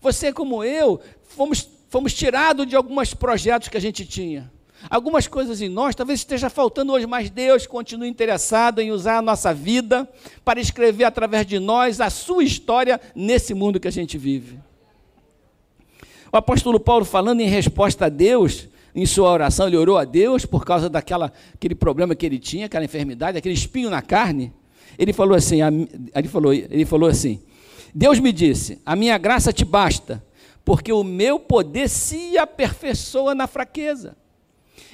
Você, 0.00 0.32
como 0.32 0.62
eu, 0.62 1.00
fomos, 1.22 1.68
fomos 1.88 2.12
tirados 2.12 2.66
de 2.66 2.76
alguns 2.76 3.14
projetos 3.14 3.68
que 3.68 3.76
a 3.76 3.80
gente 3.80 4.04
tinha. 4.04 4.52
Algumas 4.90 5.26
coisas 5.26 5.62
em 5.62 5.68
nós 5.68 5.94
talvez 5.94 6.20
esteja 6.20 6.50
faltando 6.50 6.92
hoje, 6.92 7.06
mas 7.06 7.30
Deus 7.30 7.66
continua 7.66 8.06
interessado 8.06 8.80
em 8.80 8.92
usar 8.92 9.18
a 9.18 9.22
nossa 9.22 9.54
vida 9.54 10.08
para 10.44 10.60
escrever 10.60 11.04
através 11.04 11.46
de 11.46 11.58
nós 11.58 12.00
a 12.00 12.10
sua 12.10 12.44
história 12.44 13.00
nesse 13.14 13.54
mundo 13.54 13.80
que 13.80 13.88
a 13.88 13.92
gente 13.92 14.18
vive. 14.18 14.58
O 16.34 16.36
apóstolo 16.36 16.80
Paulo, 16.80 17.04
falando 17.04 17.42
em 17.42 17.46
resposta 17.46 18.06
a 18.06 18.08
Deus, 18.08 18.66
em 18.92 19.06
sua 19.06 19.30
oração, 19.30 19.68
ele 19.68 19.76
orou 19.76 19.96
a 19.96 20.04
Deus 20.04 20.44
por 20.44 20.64
causa 20.64 20.90
daquela 20.90 21.32
aquele 21.54 21.76
problema 21.76 22.12
que 22.16 22.26
ele 22.26 22.40
tinha, 22.40 22.66
aquela 22.66 22.84
enfermidade, 22.84 23.38
aquele 23.38 23.54
espinho 23.54 23.88
na 23.88 24.02
carne. 24.02 24.52
Ele 24.98 25.12
falou 25.12 25.36
assim, 25.36 25.60
ele 26.12 26.26
falou, 26.26 26.52
ele 26.52 26.84
falou 26.84 27.08
assim: 27.08 27.40
Deus 27.94 28.18
me 28.18 28.32
disse: 28.32 28.80
"A 28.84 28.96
minha 28.96 29.16
graça 29.16 29.52
te 29.52 29.64
basta, 29.64 30.24
porque 30.64 30.92
o 30.92 31.04
meu 31.04 31.38
poder 31.38 31.88
se 31.88 32.36
aperfeiçoa 32.36 33.32
na 33.32 33.46
fraqueza." 33.46 34.16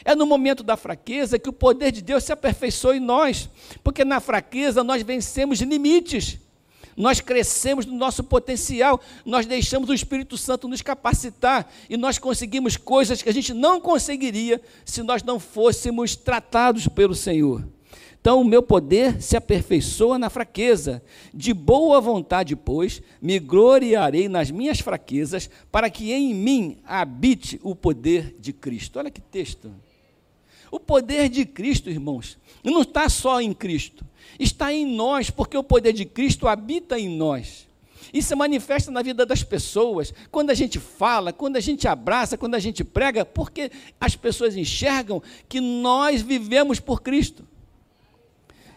É 0.04 0.14
no 0.14 0.26
momento 0.26 0.62
da 0.62 0.76
fraqueza 0.76 1.38
que 1.38 1.48
o 1.48 1.54
poder 1.54 1.90
de 1.90 2.02
Deus 2.02 2.22
se 2.22 2.32
aperfeiçoa 2.32 2.98
em 2.98 3.00
nós, 3.00 3.48
porque 3.82 4.04
na 4.04 4.20
fraqueza 4.20 4.84
nós 4.84 5.02
vencemos 5.02 5.58
limites 5.62 6.38
nós 7.00 7.20
crescemos 7.20 7.86
no 7.86 7.96
nosso 7.96 8.22
potencial, 8.22 9.00
nós 9.24 9.46
deixamos 9.46 9.88
o 9.88 9.94
Espírito 9.94 10.36
Santo 10.36 10.68
nos 10.68 10.82
capacitar 10.82 11.72
e 11.88 11.96
nós 11.96 12.18
conseguimos 12.18 12.76
coisas 12.76 13.22
que 13.22 13.28
a 13.28 13.32
gente 13.32 13.54
não 13.54 13.80
conseguiria 13.80 14.60
se 14.84 15.02
nós 15.02 15.22
não 15.22 15.40
fôssemos 15.40 16.14
tratados 16.14 16.86
pelo 16.86 17.14
Senhor. 17.14 17.66
Então, 18.20 18.42
o 18.42 18.44
meu 18.44 18.62
poder 18.62 19.22
se 19.22 19.34
aperfeiçoa 19.34 20.18
na 20.18 20.28
fraqueza. 20.28 21.02
De 21.32 21.54
boa 21.54 22.02
vontade, 22.02 22.54
pois, 22.54 23.00
me 23.20 23.38
gloriarei 23.38 24.28
nas 24.28 24.50
minhas 24.50 24.78
fraquezas, 24.78 25.48
para 25.72 25.88
que 25.88 26.12
em 26.12 26.34
mim 26.34 26.76
habite 26.84 27.58
o 27.62 27.74
poder 27.74 28.36
de 28.38 28.52
Cristo. 28.52 28.98
Olha 28.98 29.10
que 29.10 29.22
texto. 29.22 29.72
O 30.70 30.78
poder 30.78 31.28
de 31.28 31.44
Cristo, 31.44 31.90
irmãos, 31.90 32.38
não 32.62 32.82
está 32.82 33.08
só 33.08 33.40
em 33.40 33.52
Cristo 33.52 34.04
está 34.40 34.72
em 34.72 34.86
nós, 34.86 35.30
porque 35.30 35.56
o 35.56 35.62
poder 35.62 35.92
de 35.92 36.04
Cristo 36.04 36.48
habita 36.48 36.98
em 36.98 37.08
nós. 37.08 37.68
Isso 38.12 38.28
se 38.28 38.34
manifesta 38.34 38.90
na 38.90 39.02
vida 39.02 39.24
das 39.24 39.44
pessoas, 39.44 40.12
quando 40.30 40.50
a 40.50 40.54
gente 40.54 40.80
fala, 40.80 41.32
quando 41.32 41.56
a 41.56 41.60
gente 41.60 41.86
abraça, 41.86 42.38
quando 42.38 42.54
a 42.54 42.58
gente 42.58 42.82
prega, 42.82 43.24
porque 43.24 43.70
as 44.00 44.16
pessoas 44.16 44.56
enxergam 44.56 45.22
que 45.48 45.60
nós 45.60 46.22
vivemos 46.22 46.80
por 46.80 47.02
Cristo. 47.02 47.44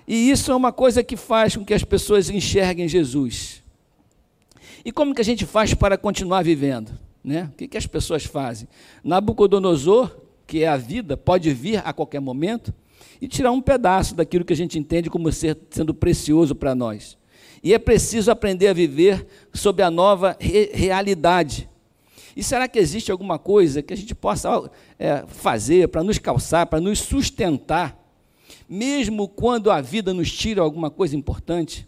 E 0.07 0.29
isso 0.29 0.51
é 0.51 0.55
uma 0.55 0.71
coisa 0.71 1.01
que 1.01 1.15
faz 1.15 1.55
com 1.55 1.65
que 1.65 1.73
as 1.73 1.83
pessoas 1.83 2.29
enxerguem 2.29 2.87
Jesus. 2.87 3.63
E 4.85 4.91
como 4.91 5.15
que 5.15 5.21
a 5.21 5.25
gente 5.25 5.45
faz 5.45 5.73
para 5.73 5.97
continuar 5.97 6.43
vivendo? 6.43 6.91
Né? 7.23 7.49
O 7.53 7.55
que, 7.55 7.69
que 7.69 7.77
as 7.77 7.87
pessoas 7.87 8.25
fazem? 8.25 8.67
Nabucodonosor, 9.01 10.11
que 10.53 10.61
é 10.61 10.67
a 10.67 10.77
vida, 10.77 11.17
pode 11.17 11.51
vir 11.51 11.81
a 11.83 11.91
qualquer 11.91 12.19
momento, 12.19 12.71
e 13.19 13.27
tirar 13.27 13.51
um 13.51 13.59
pedaço 13.59 14.13
daquilo 14.13 14.45
que 14.45 14.53
a 14.53 14.55
gente 14.55 14.77
entende 14.77 15.09
como 15.09 15.31
ser, 15.31 15.57
sendo 15.71 15.95
precioso 15.95 16.53
para 16.53 16.75
nós. 16.75 17.17
E 17.63 17.73
é 17.73 17.79
preciso 17.79 18.29
aprender 18.29 18.67
a 18.67 18.73
viver 18.73 19.25
sob 19.51 19.81
a 19.81 19.89
nova 19.89 20.37
re 20.39 20.69
realidade. 20.71 21.67
E 22.37 22.43
será 22.43 22.67
que 22.67 22.77
existe 22.77 23.11
alguma 23.11 23.39
coisa 23.39 23.81
que 23.81 23.95
a 23.95 23.97
gente 23.97 24.13
possa 24.13 24.69
é, 24.99 25.23
fazer 25.25 25.87
para 25.87 26.03
nos 26.03 26.19
calçar, 26.19 26.67
para 26.67 26.79
nos 26.79 26.99
sustentar, 26.99 27.99
mesmo 28.69 29.27
quando 29.27 29.71
a 29.71 29.81
vida 29.81 30.13
nos 30.13 30.31
tira 30.31 30.61
alguma 30.61 30.91
coisa 30.91 31.15
importante? 31.15 31.87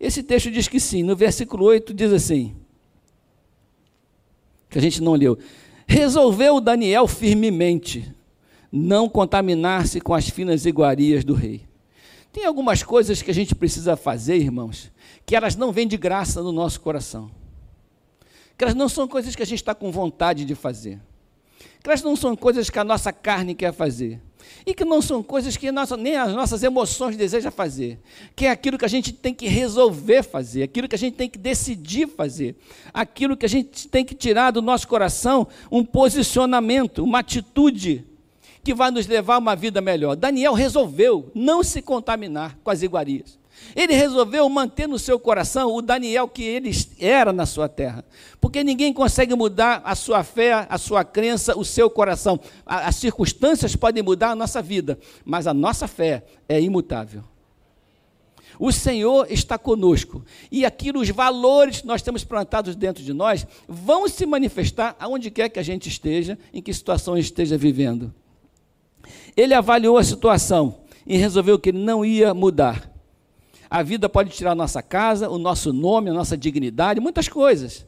Esse 0.00 0.20
texto 0.20 0.50
diz 0.50 0.66
que 0.66 0.80
sim. 0.80 1.04
No 1.04 1.14
versículo 1.14 1.64
8 1.66 1.94
diz 1.94 2.12
assim: 2.12 2.56
que 4.68 4.78
a 4.78 4.82
gente 4.82 5.00
não 5.00 5.14
leu. 5.14 5.38
Resolveu 5.90 6.60
Daniel 6.60 7.08
firmemente 7.08 8.14
não 8.70 9.08
contaminar-se 9.08 10.00
com 10.00 10.14
as 10.14 10.28
finas 10.28 10.64
iguarias 10.64 11.24
do 11.24 11.34
rei. 11.34 11.66
Tem 12.32 12.44
algumas 12.44 12.80
coisas 12.80 13.20
que 13.20 13.30
a 13.32 13.34
gente 13.34 13.56
precisa 13.56 13.96
fazer, 13.96 14.36
irmãos, 14.36 14.92
que 15.26 15.34
elas 15.34 15.56
não 15.56 15.72
vêm 15.72 15.88
de 15.88 15.96
graça 15.96 16.40
no 16.44 16.52
nosso 16.52 16.80
coração. 16.80 17.28
Que 18.56 18.62
elas 18.62 18.76
não 18.76 18.88
são 18.88 19.08
coisas 19.08 19.34
que 19.34 19.42
a 19.42 19.44
gente 19.44 19.58
está 19.58 19.74
com 19.74 19.90
vontade 19.90 20.44
de 20.44 20.54
fazer. 20.54 21.00
Que 21.82 21.90
elas 21.90 22.02
não 22.02 22.14
são 22.14 22.36
coisas 22.36 22.70
que 22.70 22.78
a 22.78 22.84
nossa 22.84 23.12
carne 23.12 23.52
quer 23.52 23.72
fazer. 23.72 24.22
E 24.64 24.74
que 24.74 24.84
não 24.84 25.00
são 25.02 25.22
coisas 25.22 25.56
que 25.56 25.72
nossa, 25.72 25.96
nem 25.96 26.16
as 26.16 26.32
nossas 26.32 26.62
emoções 26.62 27.16
desejam 27.16 27.50
fazer. 27.50 27.98
Que 28.36 28.46
é 28.46 28.50
aquilo 28.50 28.78
que 28.78 28.84
a 28.84 28.88
gente 28.88 29.12
tem 29.12 29.34
que 29.34 29.48
resolver 29.48 30.22
fazer, 30.22 30.62
aquilo 30.62 30.88
que 30.88 30.94
a 30.94 30.98
gente 30.98 31.16
tem 31.16 31.28
que 31.28 31.38
decidir 31.38 32.06
fazer, 32.08 32.56
aquilo 32.92 33.36
que 33.36 33.46
a 33.46 33.48
gente 33.48 33.88
tem 33.88 34.04
que 34.04 34.14
tirar 34.14 34.50
do 34.50 34.62
nosso 34.62 34.86
coração 34.86 35.48
um 35.70 35.84
posicionamento, 35.84 37.02
uma 37.02 37.20
atitude 37.20 38.04
que 38.62 38.74
vai 38.74 38.90
nos 38.90 39.06
levar 39.06 39.36
a 39.36 39.38
uma 39.38 39.56
vida 39.56 39.80
melhor. 39.80 40.14
Daniel 40.14 40.52
resolveu 40.52 41.30
não 41.34 41.62
se 41.62 41.80
contaminar 41.80 42.58
com 42.62 42.70
as 42.70 42.82
iguarias. 42.82 43.39
Ele 43.74 43.94
resolveu 43.94 44.48
manter 44.48 44.88
no 44.88 44.98
seu 44.98 45.18
coração 45.18 45.74
o 45.74 45.82
Daniel 45.82 46.26
que 46.28 46.42
ele 46.42 46.70
era 46.98 47.32
na 47.32 47.46
sua 47.46 47.68
terra. 47.68 48.04
Porque 48.40 48.64
ninguém 48.64 48.92
consegue 48.92 49.34
mudar 49.34 49.80
a 49.84 49.94
sua 49.94 50.24
fé, 50.24 50.66
a 50.68 50.78
sua 50.78 51.04
crença, 51.04 51.56
o 51.56 51.64
seu 51.64 51.88
coração. 51.88 52.40
As 52.66 52.96
circunstâncias 52.96 53.76
podem 53.76 54.02
mudar 54.02 54.30
a 54.30 54.36
nossa 54.36 54.60
vida, 54.60 54.98
mas 55.24 55.46
a 55.46 55.54
nossa 55.54 55.86
fé 55.86 56.24
é 56.48 56.60
imutável. 56.60 57.22
O 58.58 58.70
Senhor 58.70 59.26
está 59.30 59.56
conosco. 59.56 60.22
E 60.52 60.66
aquilo, 60.66 61.00
os 61.00 61.08
valores 61.08 61.80
que 61.80 61.86
nós 61.86 62.02
temos 62.02 62.24
plantados 62.24 62.76
dentro 62.76 63.02
de 63.02 63.14
nós, 63.14 63.46
vão 63.66 64.06
se 64.06 64.26
manifestar 64.26 64.94
aonde 65.00 65.30
quer 65.30 65.48
que 65.48 65.58
a 65.58 65.62
gente 65.62 65.88
esteja, 65.88 66.38
em 66.52 66.60
que 66.60 66.74
situação 66.74 67.16
esteja 67.16 67.56
vivendo. 67.56 68.12
Ele 69.34 69.54
avaliou 69.54 69.96
a 69.96 70.04
situação 70.04 70.80
e 71.06 71.16
resolveu 71.16 71.58
que 71.58 71.70
ele 71.70 71.78
não 71.78 72.04
ia 72.04 72.34
mudar. 72.34 72.89
A 73.70 73.84
vida 73.84 74.08
pode 74.08 74.30
tirar 74.30 74.50
a 74.50 74.56
nossa 74.56 74.82
casa, 74.82 75.30
o 75.30 75.38
nosso 75.38 75.72
nome, 75.72 76.10
a 76.10 76.12
nossa 76.12 76.36
dignidade, 76.36 76.98
muitas 76.98 77.28
coisas. 77.28 77.86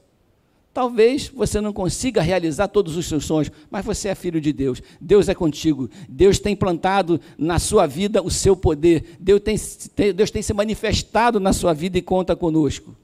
Talvez 0.73 1.29
você 1.29 1.61
não 1.61 1.73
consiga 1.73 2.23
realizar 2.23 2.69
todos 2.69 2.97
os 2.97 3.07
seus 3.07 3.25
sonhos, 3.25 3.51
mas 3.69 3.85
você 3.85 4.09
é 4.09 4.15
filho 4.15 4.41
de 4.41 4.53
Deus. 4.53 4.81
Deus 5.01 5.29
é 5.29 5.35
contigo. 5.35 5.91
Deus 6.09 6.39
tem 6.39 6.55
plantado 6.55 7.21
na 7.37 7.59
sua 7.59 7.87
vida 7.87 8.23
o 8.23 8.31
seu 8.31 8.57
poder. 8.57 9.17
Deus 9.19 9.41
tem, 9.41 9.57
Deus 10.15 10.31
tem 10.31 10.41
se 10.41 10.55
manifestado 10.55 11.41
na 11.41 11.53
sua 11.53 11.75
vida 11.75 11.99
e 11.99 12.03
conta 12.03 12.37
conosco. 12.37 12.97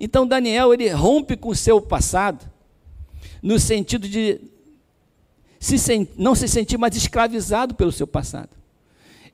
Então 0.00 0.26
Daniel 0.26 0.74
ele 0.74 0.88
rompe 0.90 1.36
com 1.36 1.50
o 1.50 1.56
seu 1.56 1.80
passado, 1.80 2.44
no 3.40 3.58
sentido 3.58 4.06
de 4.08 4.40
se, 5.60 6.08
não 6.18 6.34
se 6.34 6.48
sentir 6.48 6.76
mais 6.76 6.96
escravizado 6.96 7.74
pelo 7.74 7.92
seu 7.92 8.06
passado 8.06 8.50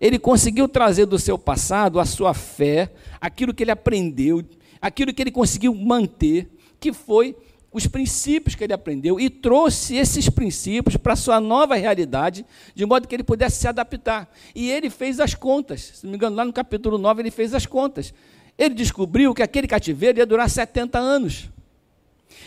ele 0.02 0.18
conseguiu 0.18 0.66
trazer 0.66 1.06
do 1.06 1.16
seu 1.16 1.38
passado 1.38 2.00
a 2.00 2.04
sua 2.04 2.34
fé, 2.34 2.90
aquilo 3.20 3.54
que 3.54 3.62
ele 3.62 3.70
aprendeu, 3.70 4.42
aquilo 4.80 5.14
que 5.14 5.22
ele 5.22 5.30
conseguiu 5.30 5.72
manter, 5.72 6.50
que 6.80 6.92
foi 6.92 7.36
os 7.72 7.86
princípios 7.86 8.56
que 8.56 8.64
ele 8.64 8.72
aprendeu 8.72 9.20
e 9.20 9.30
trouxe 9.30 9.94
esses 9.94 10.28
princípios 10.28 10.96
para 10.96 11.12
a 11.12 11.16
sua 11.16 11.40
nova 11.40 11.76
realidade, 11.76 12.44
de 12.74 12.84
modo 12.84 13.06
que 13.06 13.14
ele 13.14 13.22
pudesse 13.22 13.60
se 13.60 13.68
adaptar. 13.68 14.28
E 14.56 14.68
ele 14.72 14.90
fez 14.90 15.20
as 15.20 15.36
contas, 15.36 15.92
se 15.94 16.04
não 16.04 16.10
me 16.10 16.16
engano, 16.16 16.34
lá 16.34 16.44
no 16.44 16.52
capítulo 16.52 16.98
9 16.98 17.22
ele 17.22 17.30
fez 17.30 17.54
as 17.54 17.64
contas. 17.64 18.12
Ele 18.58 18.74
descobriu 18.74 19.32
que 19.32 19.40
aquele 19.40 19.68
cativeiro 19.68 20.18
ia 20.18 20.26
durar 20.26 20.50
70 20.50 20.98
anos. 20.98 21.48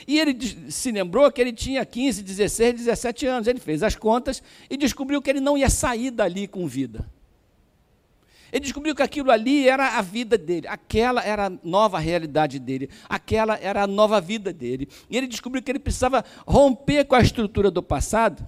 E 0.06 0.20
ele 0.20 0.38
se 0.70 0.92
lembrou 0.92 1.32
que 1.32 1.40
ele 1.40 1.54
tinha 1.54 1.86
15, 1.86 2.22
16, 2.22 2.76
17 2.76 3.26
anos. 3.28 3.48
Ele 3.48 3.62
fez 3.62 3.82
as 3.82 3.96
contas 3.96 4.44
e 4.70 4.76
descobriu 4.76 5.22
que 5.22 5.30
ele 5.30 5.40
não 5.40 5.58
ia 5.58 5.70
sair 5.70 6.12
dali 6.12 6.50
com 6.50 6.68
vida. 6.68 7.15
Ele 8.52 8.62
descobriu 8.62 8.96
que 8.96 9.02
aquilo 9.02 9.32
ali 9.32 9.68
era 9.68 9.98
a 9.98 10.02
vida 10.02 10.38
dele, 10.38 10.68
aquela 10.68 11.24
era 11.24 11.48
a 11.48 11.52
nova 11.64 12.00
realidade 12.00 12.60
dele, 12.60 12.90
aquela 13.10 13.58
era 13.58 13.84
a 13.84 13.88
nova 13.88 14.22
vida 14.22 14.54
dele. 14.54 14.88
E 15.10 15.18
ele 15.18 15.28
descobriu 15.28 15.62
que 15.62 15.72
ele 15.72 15.80
precisava 15.80 16.24
romper 16.46 17.06
com 17.06 17.16
a 17.16 17.22
estrutura 17.22 17.70
do 17.70 17.84
passado, 17.84 18.48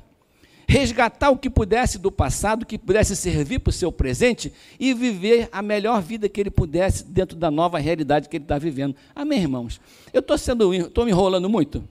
resgatar 0.68 1.30
o 1.30 1.38
que 1.38 1.50
pudesse 1.50 1.98
do 1.98 2.12
passado, 2.12 2.66
que 2.66 2.78
pudesse 2.78 3.16
servir 3.16 3.60
para 3.60 3.70
o 3.70 3.74
seu 3.74 3.92
presente 3.92 4.54
e 4.80 4.94
viver 4.94 5.50
a 5.52 5.62
melhor 5.62 6.02
vida 6.02 6.30
que 6.30 6.40
ele 6.40 6.52
pudesse 6.52 7.06
dentro 7.06 7.38
da 7.38 7.50
nova 7.50 7.80
realidade 7.80 8.30
que 8.30 8.38
ele 8.38 8.44
está 8.44 8.58
vivendo. 8.58 8.96
Amém, 9.16 9.42
irmãos? 9.42 9.82
Eu 10.14 10.20
estou 10.20 10.38
sendo, 10.38 10.74
estou 10.74 11.06
me 11.06 11.12
enrolando 11.12 11.50
muito. 11.50 11.84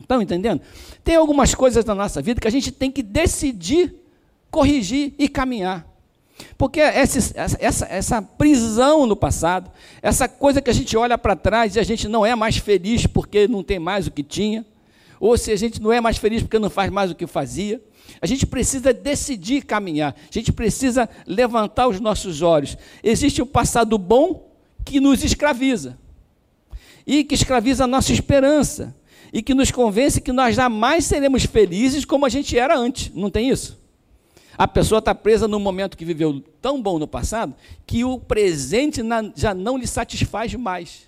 Estão 0.00 0.20
entendendo? 0.20 0.60
Tem 1.02 1.16
algumas 1.16 1.54
coisas 1.54 1.84
na 1.84 1.94
nossa 1.94 2.20
vida 2.20 2.40
que 2.40 2.48
a 2.48 2.50
gente 2.50 2.70
tem 2.70 2.90
que 2.90 3.02
decidir 3.02 3.94
corrigir 4.50 5.14
e 5.18 5.28
caminhar. 5.28 5.86
Porque 6.58 6.80
essa, 6.80 7.18
essa, 7.58 7.86
essa 7.86 8.22
prisão 8.22 9.06
no 9.06 9.16
passado, 9.16 9.70
essa 10.02 10.28
coisa 10.28 10.60
que 10.60 10.70
a 10.70 10.72
gente 10.72 10.96
olha 10.96 11.16
para 11.16 11.36
trás 11.36 11.76
e 11.76 11.80
a 11.80 11.82
gente 11.82 12.08
não 12.08 12.24
é 12.24 12.34
mais 12.34 12.56
feliz 12.56 13.06
porque 13.06 13.48
não 13.48 13.62
tem 13.62 13.78
mais 13.78 14.06
o 14.06 14.10
que 14.10 14.22
tinha, 14.22 14.64
ou 15.18 15.36
se 15.36 15.50
a 15.50 15.56
gente 15.56 15.80
não 15.80 15.92
é 15.92 16.00
mais 16.00 16.18
feliz 16.18 16.42
porque 16.42 16.58
não 16.58 16.70
faz 16.70 16.90
mais 16.90 17.10
o 17.10 17.14
que 17.14 17.26
fazia, 17.26 17.80
a 18.20 18.26
gente 18.26 18.46
precisa 18.46 18.92
decidir 18.92 19.62
caminhar, 19.62 20.14
a 20.14 20.32
gente 20.32 20.52
precisa 20.52 21.08
levantar 21.26 21.88
os 21.88 22.00
nossos 22.00 22.42
olhos. 22.42 22.76
Existe 23.02 23.42
o 23.42 23.46
passado 23.46 23.98
bom 23.98 24.50
que 24.84 25.00
nos 25.00 25.24
escraviza, 25.24 25.98
e 27.06 27.24
que 27.24 27.34
escraviza 27.34 27.84
a 27.84 27.86
nossa 27.86 28.12
esperança, 28.12 28.94
e 29.32 29.42
que 29.42 29.54
nos 29.54 29.70
convence 29.70 30.20
que 30.20 30.32
nós 30.32 30.54
jamais 30.54 31.04
seremos 31.04 31.44
felizes 31.44 32.04
como 32.04 32.24
a 32.24 32.28
gente 32.28 32.56
era 32.58 32.78
antes, 32.78 33.10
não 33.14 33.30
tem 33.30 33.50
isso? 33.50 33.85
A 34.58 34.66
pessoa 34.66 35.00
está 35.00 35.14
presa 35.14 35.46
num 35.46 35.58
momento 35.58 35.96
que 35.96 36.04
viveu 36.04 36.42
tão 36.62 36.80
bom 36.80 36.98
no 36.98 37.06
passado 37.06 37.54
que 37.86 38.04
o 38.04 38.18
presente 38.18 39.02
já 39.34 39.54
não 39.54 39.76
lhe 39.76 39.86
satisfaz 39.86 40.54
mais. 40.54 41.06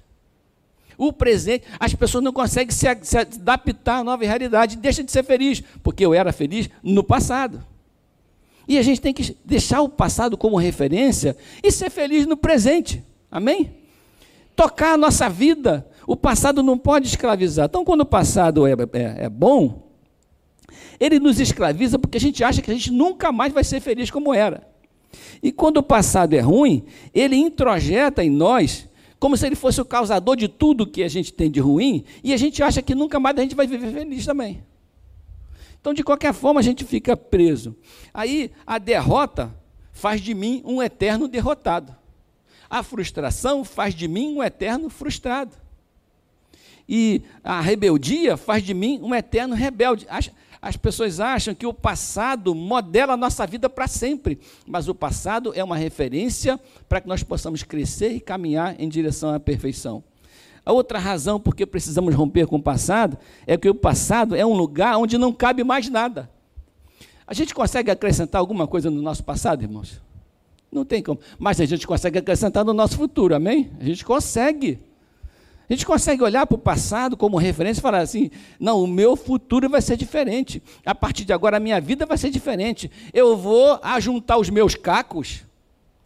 O 0.99 1.13
presente, 1.13 1.65
as 1.79 1.95
pessoas 1.95 2.25
não 2.25 2.33
conseguem 2.33 2.75
se, 2.75 3.17
adaptar 3.17 3.99
à 3.99 4.05
nova 4.05 4.25
realidade, 4.25 4.77
deixa 4.77 5.03
de 5.03 5.13
ser 5.13 5.23
feliz, 5.23 5.63
porque 5.83 6.05
eu 6.05 6.13
era 6.13 6.33
feliz 6.33 6.69
no 6.83 7.05
passado. 7.05 7.65
E 8.67 8.77
a 8.77 8.83
gente 8.83 9.01
tem 9.01 9.15
que 9.15 9.35
deixar 9.45 9.81
o 9.81 9.89
passado 9.89 10.37
como 10.37 10.57
referência 10.57 11.37
e 11.63 11.71
ser 11.71 11.89
feliz 11.89 12.27
no 12.27 12.37
presente. 12.37 13.03
Amém? 13.31 13.77
Tocar 14.55 14.95
a 14.95 14.99
nossa 14.99 15.29
vida. 15.29 15.89
O 16.07 16.17
passado 16.17 16.63
não 16.63 16.77
pode 16.77 17.07
escravizar. 17.07 17.67
Então, 17.67 17.85
quando 17.85 18.03
o 18.03 18.07
passado 18.07 18.67
é, 18.67 18.73
é, 18.73 19.25
é 19.25 19.29
bom, 19.29 19.88
ele 20.99 21.19
nos 21.19 21.41
escraviza 21.41 21.99
porque 21.99 22.19
a 22.19 22.21
gente 22.21 22.43
acha 22.43 22.63
que 22.63 22.71
a 22.71 22.75
gente 22.75 22.91
nunca 22.91 23.33
mais 23.33 23.53
vai 23.53 23.65
ser 23.65 23.81
feliz 23.81 24.11
como 24.11 24.35
era. 24.35 24.67
E 25.43 25.51
quando 25.51 25.79
o 25.79 25.83
passado 25.83 26.35
é 26.35 26.41
ruim, 26.41 26.85
ele 27.15 27.37
introjeta 27.37 28.23
em 28.23 28.31
nós 28.31 28.89
como 29.19 29.37
se 29.37 29.47
ele 29.47 29.57
fosse 29.57 29.81
o 29.81 29.85
causador 29.85 30.37
de 30.37 30.49
tudo 30.49 30.87
que 30.87 31.03
a 31.03 31.09
gente 31.09 31.33
tem 31.33 31.51
de 31.51 31.61
ruim, 31.61 32.05
e 32.23 32.33
a 32.33 32.37
gente 32.37 32.63
acha 32.63 32.81
que 32.81 32.95
nunca 32.95 33.19
mais 33.19 33.37
a 33.37 33.43
gente 33.43 33.55
vai 33.55 33.67
viver 33.67 33.93
feliz 33.93 34.25
também. 34.25 34.63
Então, 35.81 35.93
de 35.93 36.03
qualquer 36.03 36.33
forma, 36.33 36.61
a 36.61 36.63
gente 36.63 36.85
fica 36.85 37.17
preso. 37.17 37.77
Aí, 38.13 38.51
a 38.67 38.79
derrota 38.79 39.55
faz 39.93 40.21
de 40.21 40.35
mim 40.35 40.63
um 40.65 40.83
eterno 40.83 41.27
derrotado. 41.27 41.95
A 42.69 42.83
frustração 42.83 43.65
faz 43.65 43.95
de 43.95 44.07
mim 44.07 44.37
um 44.37 44.43
eterno 44.43 44.91
frustrado. 44.91 45.57
E 46.89 47.23
a 47.43 47.61
rebeldia 47.61 48.37
faz 48.37 48.63
de 48.63 48.75
mim 48.75 49.01
um 49.03 49.15
eterno 49.15 49.55
rebelde. 49.55 50.07
As 50.61 50.77
pessoas 50.77 51.21
acham 51.21 51.55
que 51.55 51.67
o 51.67 51.73
passado 51.73 52.55
modela 52.55 53.15
a 53.15 53.17
nossa 53.17 53.47
vida 53.47 53.71
para 53.71 53.87
sempre, 53.87 54.41
mas 54.67 54.89
o 54.89 54.95
passado 54.95 55.53
é 55.55 55.63
uma 55.63 55.77
referência 55.77 56.59
para 56.89 57.01
que 57.01 57.09
nós 57.09 57.23
possamos 57.23 57.63
crescer 57.63 58.11
e 58.11 58.21
caminhar 58.21 58.75
em 58.79 58.89
direção 58.89 59.33
à 59.33 59.39
perfeição. 59.39 60.03
A 60.65 60.73
outra 60.73 60.99
razão 60.99 61.41
por 61.41 61.55
que 61.55 61.65
precisamos 61.65 62.15
romper 62.15 62.47
com 62.47 62.57
o 62.57 62.63
passado 62.63 63.17
é 63.47 63.57
que 63.57 63.71
o 63.71 63.75
passado 63.75 64.35
é 64.35 64.45
um 64.45 64.55
lugar 64.55 64.99
onde 64.99 65.17
não 65.17 65.33
cabe 65.33 65.65
mais 65.65 65.89
nada. 65.89 66.29
A 67.27 67.33
gente 67.33 67.55
consegue 67.55 67.91
acrescentar 67.91 68.39
alguma 68.39 68.67
coisa 68.67 68.91
no 68.91 69.01
nosso 69.01 69.23
passado, 69.23 69.63
irmãos? 69.63 70.01
Não 70.71 70.85
tem 70.85 71.03
como. 71.03 71.21
Mas 71.39 71.61
a 71.61 71.65
gente 71.65 71.87
consegue 71.87 72.19
acrescentar 72.19 72.65
no 72.65 72.73
nosso 72.75 72.97
futuro, 72.97 73.35
amém? 73.35 73.71
A 73.81 73.85
gente 73.85 74.05
consegue. 74.05 74.79
A 75.69 75.73
gente 75.75 75.85
consegue 75.85 76.23
olhar 76.23 76.47
para 76.47 76.55
o 76.55 76.59
passado 76.59 77.17
como 77.17 77.37
referência 77.37 77.81
e 77.81 77.83
falar 77.83 77.99
assim: 77.99 78.31
não, 78.59 78.83
o 78.83 78.87
meu 78.87 79.15
futuro 79.17 79.69
vai 79.69 79.83
ser 79.83 79.97
diferente. 79.99 80.63
A 80.85 80.95
partir 80.95 81.27
de 81.27 81.33
agora, 81.33 81.59
a 81.59 81.61
minha 81.61 81.79
vida 81.81 82.07
vai 82.07 82.17
ser 82.17 82.31
diferente. 82.31 82.91
Eu 83.13 83.37
vou 83.37 83.79
ajuntar 83.83 84.39
os 84.39 84.49
meus 84.49 84.75
cacos, 84.75 85.43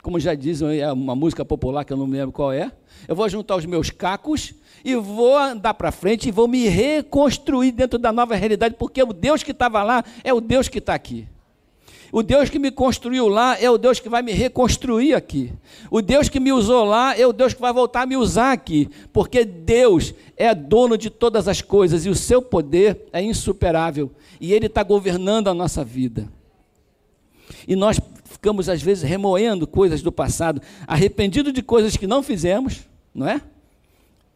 como 0.03 0.19
já 0.19 0.35
dizem, 0.35 0.81
é 0.81 0.93
uma 0.93 1.15
música 1.15 1.45
popular 1.45 1.85
que 1.85 1.93
eu 1.93 1.97
não 1.97 2.09
me 2.09 2.17
lembro 2.17 2.33
qual 2.33 2.53
é. 2.53 2.73
Eu 3.07 3.15
vou 3.15 3.29
juntar 3.29 3.55
os 3.55 3.65
meus 3.65 3.89
cacos 3.89 4.53
e 4.85 4.97
vou 4.97 5.39
andar 5.39 5.75
para 5.75 5.93
frente 5.93 6.29
e 6.29 6.33
vou 6.33 6.49
me 6.49 6.69
reconstruir 6.69 7.71
dentro 7.71 8.01
da 8.01 8.13
nova 8.13 8.35
realidade, 8.35 8.75
porque 8.77 9.01
o 9.01 9.13
Deus 9.13 9.45
que 9.45 9.53
estava 9.53 9.81
lá 9.85 10.05
é 10.25 10.33
o 10.33 10.41
Deus 10.41 10.67
que 10.67 10.79
está 10.79 10.93
aqui. 10.93 11.29
O 12.13 12.23
Deus 12.23 12.51
que 12.51 12.59
me 12.59 12.71
construiu 12.71 13.27
lá 13.27 13.59
é 13.59 13.71
o 13.71 13.79
Deus 13.79 13.99
que 13.99 14.11
vai 14.11 14.21
me 14.21 14.33
reconstruir 14.33 15.15
aqui. 15.15 15.51
O 15.91 16.03
Deus 16.03 16.29
que 16.29 16.39
me 16.39 16.53
usou 16.53 16.85
lá 16.85 17.19
é 17.19 17.27
o 17.27 17.33
Deus 17.33 17.55
que 17.55 17.61
vai 17.61 17.73
voltar 17.73 18.03
a 18.03 18.07
me 18.07 18.19
usar 18.19 18.53
aqui. 18.53 18.91
Porque 19.15 19.47
Deus 19.47 20.13
é 20.37 20.55
dono 20.55 20.99
de 20.99 21.09
todas 21.09 21.49
as 21.49 21.63
coisas 21.63 22.05
e 22.05 22.11
o 22.11 22.15
seu 22.15 22.43
poder 22.43 23.09
é 23.15 23.23
insuperável. 23.23 24.11
E 24.39 24.53
Ele 24.53 24.67
está 24.67 24.83
governando 24.83 25.49
a 25.49 25.55
nossa 25.55 25.83
vida. 25.83 26.31
E 27.67 27.75
nós 27.75 27.99
ficamos, 28.25 28.69
às 28.69 28.83
vezes, 28.83 29.03
remoendo 29.03 29.67
coisas 29.67 30.03
do 30.03 30.13
passado, 30.13 30.61
arrependido 30.87 31.51
de 31.51 31.63
coisas 31.63 31.97
que 31.97 32.07
não 32.07 32.23
fizemos, 32.23 32.87
não 33.15 33.27
é? 33.27 33.41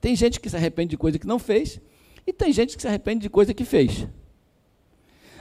Tem 0.00 0.16
gente 0.16 0.40
que 0.40 0.48
se 0.48 0.56
arrepende 0.56 0.90
de 0.90 0.96
coisa 0.96 1.18
que 1.18 1.26
não 1.26 1.38
fez, 1.38 1.78
e 2.26 2.32
tem 2.32 2.52
gente 2.52 2.74
que 2.74 2.82
se 2.82 2.88
arrepende 2.88 3.20
de 3.22 3.28
coisa 3.28 3.52
que 3.52 3.64
fez 3.64 4.06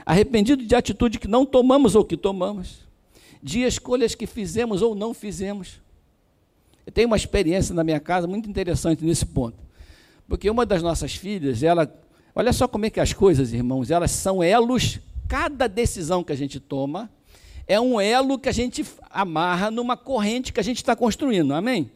arrependido 0.06 0.64
de 0.64 0.74
atitude 0.76 1.18
que 1.18 1.26
não 1.26 1.44
tomamos 1.44 1.96
ou 1.96 2.04
que 2.04 2.16
tomamos. 2.16 2.86
de 3.42 3.62
escolhas 3.62 4.14
que 4.14 4.26
fizemos 4.26 4.82
ou 4.82 4.94
não 4.94 5.14
fizemos. 5.14 5.80
Eu 6.84 6.90
tenho 6.90 7.06
uma 7.06 7.16
experiência 7.16 7.74
na 7.74 7.84
minha 7.84 8.00
casa 8.00 8.26
muito 8.26 8.48
interessante 8.48 9.04
nesse 9.04 9.24
ponto. 9.26 9.58
Porque 10.26 10.50
uma 10.50 10.66
das 10.66 10.82
nossas 10.82 11.14
filhas, 11.14 11.62
ela, 11.62 11.92
olha 12.34 12.52
só 12.52 12.66
como 12.66 12.86
é 12.86 12.90
que 12.90 12.98
as 12.98 13.12
coisas, 13.12 13.52
irmãos, 13.52 13.90
elas 13.90 14.10
são 14.10 14.42
elos, 14.42 14.98
cada 15.28 15.68
decisão 15.68 16.24
que 16.24 16.32
a 16.32 16.36
gente 16.36 16.58
toma 16.58 17.08
é 17.68 17.80
um 17.80 18.00
elo 18.00 18.38
que 18.38 18.48
a 18.48 18.52
gente 18.52 18.84
amarra 19.10 19.70
numa 19.70 19.96
corrente 19.96 20.52
que 20.52 20.58
a 20.58 20.64
gente 20.64 20.78
está 20.78 20.96
construindo, 20.96 21.52
amém? 21.54 21.90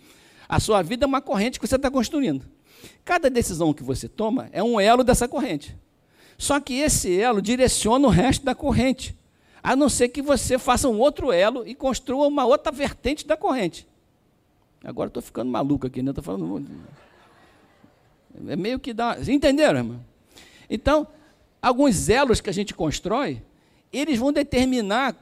A 0.49 0.61
sua 0.61 0.83
vida 0.83 1.05
é 1.05 1.09
uma 1.09 1.21
corrente 1.21 1.59
que 1.59 1.67
você 1.67 1.77
está 1.77 1.91
construindo. 1.91 2.45
Cada 3.05 3.29
decisão 3.31 3.73
que 3.73 3.83
você 3.83 4.09
toma 4.09 4.49
é 4.53 4.63
um 4.63 4.79
elo 4.79 5.03
dessa 5.03 5.27
corrente. 5.27 5.77
Só 6.41 6.59
que 6.59 6.73
esse 6.73 7.21
elo 7.21 7.43
direciona 7.43 8.09
o 8.09 8.11
resto 8.11 8.47
da 8.47 8.55
corrente, 8.55 9.15
a 9.63 9.77
não 9.77 9.91
ser 9.91 10.09
que 10.09 10.23
você 10.23 10.59
faça 10.59 10.89
um 10.89 10.99
outro 10.99 11.31
elo 11.31 11.69
e 11.69 11.75
construa 11.75 12.27
uma 12.27 12.47
outra 12.47 12.73
vertente 12.73 13.27
da 13.27 13.37
corrente. 13.37 13.87
Agora 14.83 15.09
estou 15.09 15.23
ficando 15.23 15.51
maluco 15.51 15.87
aqui, 15.87 16.03
né? 16.03 16.13
Estou 16.13 16.25
falando. 16.25 16.67
É 18.49 18.57
meio 18.57 18.81
que 18.81 18.95
dá. 18.95 19.19
Entenderam, 19.29 19.81
irmão? 19.81 20.01
Então, 20.71 21.07
alguns 21.61 22.09
elos 22.09 22.41
que 22.41 22.49
a 22.49 22.55
gente 22.55 22.73
constrói, 22.73 23.43
eles 23.93 24.19
vão 24.19 24.33
determinar. 24.33 25.15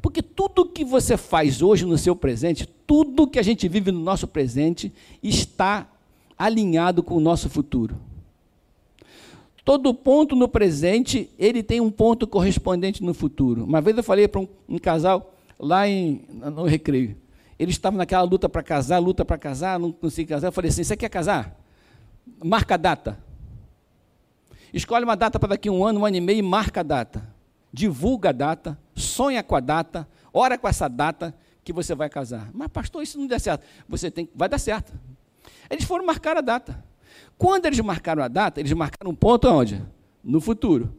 Porque 0.00 0.22
tudo 0.22 0.68
que 0.68 0.84
você 0.84 1.16
faz 1.16 1.62
hoje 1.62 1.84
no 1.84 1.98
seu 1.98 2.14
presente, 2.14 2.64
tudo 2.86 3.26
que 3.26 3.40
a 3.40 3.42
gente 3.42 3.66
vive 3.66 3.90
no 3.90 3.98
nosso 3.98 4.28
presente, 4.28 4.92
está 5.20 5.88
alinhado 6.38 7.02
com 7.02 7.16
o 7.16 7.20
nosso 7.20 7.50
futuro. 7.50 7.98
Todo 9.70 9.94
ponto 9.94 10.34
no 10.34 10.48
presente, 10.48 11.30
ele 11.38 11.62
tem 11.62 11.80
um 11.80 11.92
ponto 11.92 12.26
correspondente 12.26 13.04
no 13.04 13.14
futuro. 13.14 13.62
Uma 13.62 13.80
vez 13.80 13.96
eu 13.96 14.02
falei 14.02 14.26
para 14.26 14.40
um, 14.40 14.48
um 14.68 14.78
casal 14.80 15.32
lá 15.56 15.86
em, 15.86 16.24
no 16.28 16.64
recreio. 16.64 17.16
Eles 17.56 17.76
estavam 17.76 17.96
naquela 17.96 18.24
luta 18.24 18.48
para 18.48 18.64
casar, 18.64 18.98
luta 18.98 19.24
para 19.24 19.38
casar, 19.38 19.78
não 19.78 19.92
conseguiam 19.92 20.34
casar. 20.34 20.48
Eu 20.48 20.52
falei 20.52 20.70
assim: 20.70 20.82
você 20.82 20.96
quer 20.96 21.08
casar? 21.08 21.56
Marca 22.44 22.74
a 22.74 22.76
data. 22.76 23.16
Escolhe 24.74 25.04
uma 25.04 25.14
data 25.14 25.38
para 25.38 25.50
daqui 25.50 25.68
a 25.68 25.72
um 25.72 25.84
ano, 25.84 26.00
um 26.00 26.04
ano 26.04 26.16
e 26.16 26.20
meio 26.20 26.40
e 26.40 26.42
marca 26.42 26.80
a 26.80 26.82
data. 26.82 27.32
Divulga 27.72 28.30
a 28.30 28.32
data, 28.32 28.76
sonha 28.96 29.40
com 29.40 29.54
a 29.54 29.60
data, 29.60 30.08
ora 30.34 30.58
com 30.58 30.66
essa 30.66 30.88
data 30.88 31.32
que 31.62 31.72
você 31.72 31.94
vai 31.94 32.10
casar. 32.10 32.50
Mas, 32.52 32.66
pastor, 32.66 33.04
isso 33.04 33.20
não 33.20 33.28
der 33.28 33.38
certo. 33.38 33.64
Você 33.88 34.10
tem, 34.10 34.28
vai 34.34 34.48
dar 34.48 34.58
certo. 34.58 34.92
Eles 35.70 35.84
foram 35.84 36.04
marcar 36.04 36.36
a 36.36 36.40
data. 36.40 36.89
Quando 37.38 37.66
eles 37.66 37.80
marcaram 37.80 38.22
a 38.22 38.28
data, 38.28 38.60
eles 38.60 38.72
marcaram 38.72 39.10
um 39.10 39.14
ponto 39.14 39.48
onde? 39.48 39.82
No 40.22 40.40
futuro. 40.40 40.92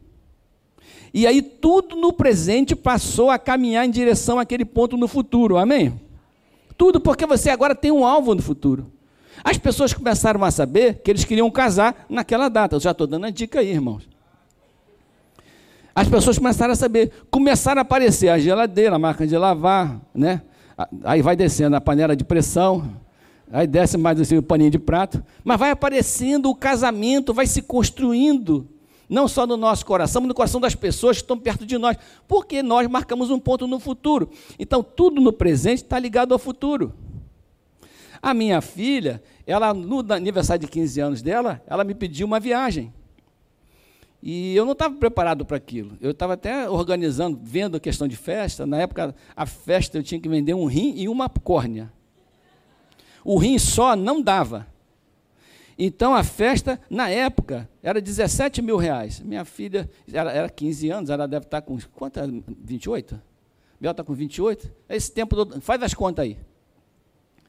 E 1.14 1.26
aí 1.26 1.42
tudo 1.42 1.94
no 1.94 2.12
presente 2.12 2.74
passou 2.74 3.30
a 3.30 3.38
caminhar 3.38 3.86
em 3.86 3.90
direção 3.90 4.38
àquele 4.38 4.64
ponto 4.64 4.96
no 4.96 5.06
futuro. 5.06 5.56
Amém? 5.56 6.00
Tudo 6.76 7.00
porque 7.00 7.26
você 7.26 7.50
agora 7.50 7.74
tem 7.74 7.92
um 7.92 8.04
alvo 8.04 8.34
no 8.34 8.42
futuro. 8.42 8.90
As 9.44 9.58
pessoas 9.58 9.92
começaram 9.92 10.42
a 10.44 10.50
saber 10.50 11.00
que 11.02 11.10
eles 11.10 11.24
queriam 11.24 11.50
casar 11.50 12.06
naquela 12.08 12.48
data. 12.48 12.76
Eu 12.76 12.80
já 12.80 12.92
estou 12.92 13.06
dando 13.06 13.26
a 13.26 13.30
dica 13.30 13.60
aí, 13.60 13.70
irmãos. 13.70 14.08
As 15.94 16.08
pessoas 16.08 16.38
começaram 16.38 16.72
a 16.72 16.76
saber, 16.76 17.12
começaram 17.30 17.80
a 17.80 17.82
aparecer 17.82 18.28
a 18.28 18.38
geladeira, 18.38 18.96
a 18.96 18.98
máquina 18.98 19.26
de 19.26 19.36
lavar, 19.36 20.00
né? 20.14 20.42
Aí 21.04 21.20
vai 21.20 21.36
descendo 21.36 21.76
a 21.76 21.80
panela 21.80 22.16
de 22.16 22.24
pressão, 22.24 22.96
aí 23.52 23.66
desce 23.66 23.98
mais 23.98 24.20
assim, 24.20 24.38
o 24.38 24.42
paninho 24.42 24.70
de 24.70 24.78
prato, 24.78 25.22
mas 25.44 25.58
vai 25.58 25.70
aparecendo 25.70 26.48
o 26.48 26.54
casamento, 26.54 27.34
vai 27.34 27.46
se 27.46 27.60
construindo 27.62 28.66
não 29.08 29.28
só 29.28 29.46
no 29.46 29.58
nosso 29.58 29.84
coração, 29.84 30.22
mas 30.22 30.28
no 30.28 30.34
coração 30.34 30.58
das 30.58 30.74
pessoas 30.74 31.18
que 31.18 31.22
estão 31.22 31.38
perto 31.38 31.66
de 31.66 31.76
nós, 31.76 31.98
porque 32.26 32.62
nós 32.62 32.88
marcamos 32.88 33.30
um 33.30 33.38
ponto 33.38 33.66
no 33.66 33.78
futuro. 33.78 34.30
Então, 34.58 34.82
tudo 34.82 35.20
no 35.20 35.32
presente 35.32 35.82
está 35.82 35.98
ligado 35.98 36.32
ao 36.32 36.38
futuro. 36.38 36.94
A 38.22 38.32
minha 38.32 38.62
filha, 38.62 39.22
ela 39.46 39.74
no 39.74 40.00
aniversário 40.12 40.64
de 40.64 40.72
15 40.72 41.00
anos 41.00 41.22
dela, 41.22 41.62
ela 41.66 41.84
me 41.84 41.94
pediu 41.94 42.26
uma 42.26 42.40
viagem. 42.40 42.90
E 44.22 44.56
eu 44.56 44.64
não 44.64 44.72
estava 44.72 44.94
preparado 44.94 45.44
para 45.44 45.58
aquilo. 45.58 45.98
Eu 46.00 46.12
estava 46.12 46.34
até 46.34 46.70
organizando, 46.70 47.38
vendo 47.42 47.76
a 47.76 47.80
questão 47.80 48.08
de 48.08 48.16
festa. 48.16 48.64
Na 48.64 48.78
época, 48.78 49.14
a 49.36 49.44
festa 49.44 49.98
eu 49.98 50.02
tinha 50.02 50.20
que 50.20 50.28
vender 50.28 50.54
um 50.54 50.64
rim 50.64 50.94
e 50.96 51.06
uma 51.08 51.28
córnea. 51.28 51.92
O 53.24 53.38
rim 53.38 53.58
só 53.58 53.94
não 53.94 54.20
dava. 54.20 54.66
Então 55.78 56.14
a 56.14 56.22
festa, 56.22 56.80
na 56.88 57.08
época, 57.08 57.68
era 57.82 58.00
17 58.00 58.60
mil 58.62 58.76
reais. 58.76 59.20
Minha 59.20 59.44
filha 59.44 59.88
era, 60.12 60.30
era 60.30 60.48
15 60.48 60.90
anos, 60.90 61.10
ela 61.10 61.26
deve 61.26 61.46
estar 61.46 61.62
com. 61.62 61.78
Quanto? 61.94 62.20
28? 62.62 63.20
Bel 63.80 63.90
está 63.90 64.04
com 64.04 64.14
28? 64.14 64.70
Esse 64.88 65.10
tempo 65.10 65.34
todo. 65.34 65.60
Faz 65.60 65.82
as 65.82 65.94
contas 65.94 66.24
aí. 66.24 66.38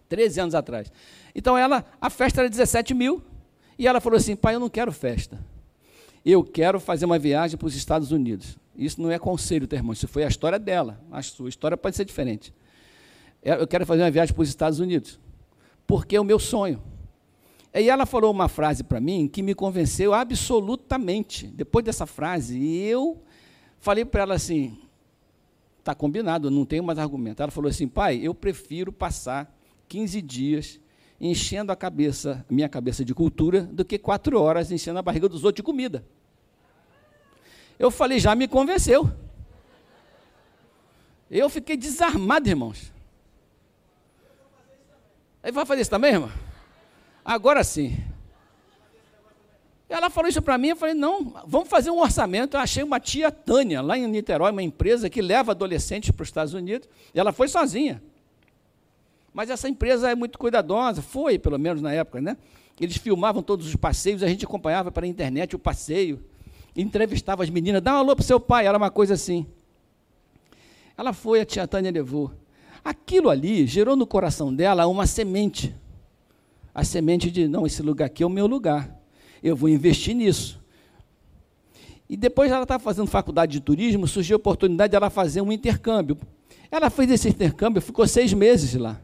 13 0.09 0.41
anos 0.41 0.55
atrás. 0.55 0.91
Então 1.36 1.57
ela, 1.57 1.86
a 1.99 2.09
festa 2.09 2.41
era 2.41 2.49
17 2.49 2.93
mil. 2.93 3.21
E 3.77 3.88
ela 3.88 3.99
falou 3.99 4.17
assim: 4.17 4.36
pai, 4.36 4.55
eu 4.55 4.59
não 4.59 4.69
quero 4.69 4.91
festa. 4.91 5.39
Eu 6.25 6.43
quero 6.43 6.79
fazer 6.79 7.05
uma 7.05 7.19
viagem 7.19 7.57
para 7.57 7.67
os 7.67 7.75
Estados 7.75 8.12
Unidos. 8.12 8.57
Isso 8.75 9.01
não 9.01 9.12
é 9.12 9.19
conselho, 9.19 9.67
teu 9.67 9.77
irmão. 9.77 9.93
Isso 9.93 10.07
foi 10.07 10.23
a 10.23 10.27
história 10.27 10.57
dela. 10.57 10.99
A 11.12 11.21
sua 11.21 11.49
história 11.49 11.77
pode 11.77 11.95
ser 11.95 12.05
diferente. 12.05 12.53
É, 13.41 13.53
eu 13.53 13.67
quero 13.67 13.86
fazer 13.86 14.01
uma 14.01 14.12
viagem 14.12 14.33
para 14.33 14.41
os 14.41 14.49
Estados 14.49 14.79
Unidos. 14.79 15.19
Porque 15.86 16.15
é 16.15 16.22
o 16.22 16.24
meu 16.24 16.39
sonho. 16.39 16.82
E 17.74 17.89
ela 17.89 18.06
falou 18.06 18.32
uma 18.32 18.48
frase 18.48 18.84
para 18.84 19.00
mim 19.00 19.28
que 19.28 19.41
me 19.41 19.56
convenceu 19.56 20.13
absolutamente. 20.13 21.48
Depois 21.48 21.84
dessa 21.84 22.06
frase, 22.06 22.63
eu 22.78 23.22
falei 23.80 24.06
para 24.06 24.22
ela 24.22 24.36
assim: 24.36 24.78
está 25.80 25.96
combinado, 25.96 26.52
não 26.52 26.65
tenho 26.65 26.84
mais 26.84 27.00
argumento. 27.00 27.41
Ela 27.41 27.52
falou 27.52 27.69
assim: 27.69 27.88
pai, 27.88 28.19
eu 28.22 28.34
prefiro 28.36 28.91
passar 28.91 29.54
15 29.89 30.22
dias 30.22 30.80
enchendo 31.19 31.72
a 31.72 31.76
cabeça, 31.76 32.46
minha 32.50 32.69
cabeça 32.69 33.04
de 33.04 33.13
cultura, 33.13 33.62
do 33.62 33.84
que 33.84 33.98
quatro 33.98 34.39
horas 34.39 34.72
enchendo 34.72 35.00
a 35.00 35.02
barriga 35.02 35.28
dos 35.28 35.43
outros 35.43 35.58
de 35.58 35.63
comida. 35.63 36.06
Eu 37.80 37.89
falei, 37.89 38.19
já 38.19 38.36
me 38.36 38.48
convenceu. 38.48 39.12
Eu 41.30 41.50
fiquei 41.50 41.76
desarmado, 41.76 42.48
irmãos. 42.48 42.92
Aí 45.43 45.51
vai 45.51 45.65
fazer 45.65 45.82
isso 45.82 45.89
também, 45.89 46.13
irmão? 46.13 46.32
Agora 47.23 47.63
sim. 47.63 47.97
Ela 49.89 50.10
falou 50.10 50.29
isso 50.29 50.41
para 50.41 50.58
mim, 50.58 50.69
eu 50.69 50.75
falei, 50.75 50.95
não, 50.95 51.36
vamos 51.45 51.69
fazer 51.69 51.91
um 51.91 51.99
orçamento. 51.99 52.58
Eu 52.58 52.62
achei 52.62 52.82
uma 52.82 52.99
tia 52.99 53.29
Tânia, 53.29 53.82
lá 53.82 53.97
em 53.97 54.08
Niterói, 54.08 54.51
uma 54.51 54.63
empresa 54.63 55.10
que 55.10 55.21
leva 55.21 55.51
adolescentes 55.51 56.10
para 56.10 56.23
os 56.23 56.29
Estados 56.29 56.53
Unidos, 56.53 56.89
e 57.13 57.19
ela 57.19 57.32
foi 57.32 57.47
sozinha. 57.47 58.01
Mas 59.34 59.49
essa 59.49 59.67
empresa 59.69 60.10
é 60.10 60.15
muito 60.15 60.39
cuidadosa, 60.39 61.01
foi, 61.01 61.38
pelo 61.38 61.60
menos 61.60 61.82
na 61.82 61.91
época, 61.93 62.21
né? 62.21 62.38
Eles 62.79 62.97
filmavam 62.97 63.43
todos 63.43 63.67
os 63.67 63.75
passeios, 63.75 64.23
a 64.23 64.27
gente 64.27 64.45
acompanhava 64.45 64.91
pela 64.91 65.06
internet 65.06 65.56
o 65.56 65.60
passeio, 65.60 66.23
entrevistava 66.75 67.43
as 67.43 67.49
meninas, 67.49 67.82
dá 67.82 67.93
um 67.93 67.97
alô 67.97 68.15
para 68.15 68.25
seu 68.25 68.39
pai, 68.39 68.65
era 68.65 68.77
uma 68.77 68.89
coisa 68.89 69.13
assim. 69.13 69.45
Ela 70.97 71.13
foi, 71.13 71.41
a 71.41 71.45
tia 71.45 71.67
Tânia 71.67 71.91
levou. 71.91 72.32
Aquilo 72.84 73.30
ali 73.30 73.65
gerou 73.65 73.96
no 73.96 74.06
coração 74.06 74.54
dela 74.54 74.88
uma 74.88 75.08
semente 75.08 75.76
a 76.74 76.84
semente 76.84 77.30
de, 77.30 77.48
não, 77.48 77.67
esse 77.67 77.82
lugar 77.84 78.06
aqui 78.06 78.24
é 78.24 78.26
o 78.26 78.30
meu 78.30 78.48
lugar, 78.48 79.00
eu 79.43 79.56
vou 79.56 79.69
investir 79.69 80.15
nisso. 80.15 80.60
E 82.10 82.17
depois 82.17 82.52
ela 82.52 82.63
estava 82.63 82.82
fazendo 82.84 83.08
faculdade 83.08 83.54
de 83.54 83.60
turismo, 83.60 84.08
surgiu 84.08 84.36
a 84.36 84.38
oportunidade 84.38 84.91
de 84.91 84.96
ela 84.96 85.10
fazer 85.10 85.41
um 85.41 85.52
intercâmbio. 85.52 86.17
Ela 86.72 86.89
fez 86.89 87.12
esse 87.12 87.30
intercâmbio, 87.30 87.82
ficou 87.82 88.08
seis 88.08 88.34
meses 88.34 88.74
lá. 88.74 89.00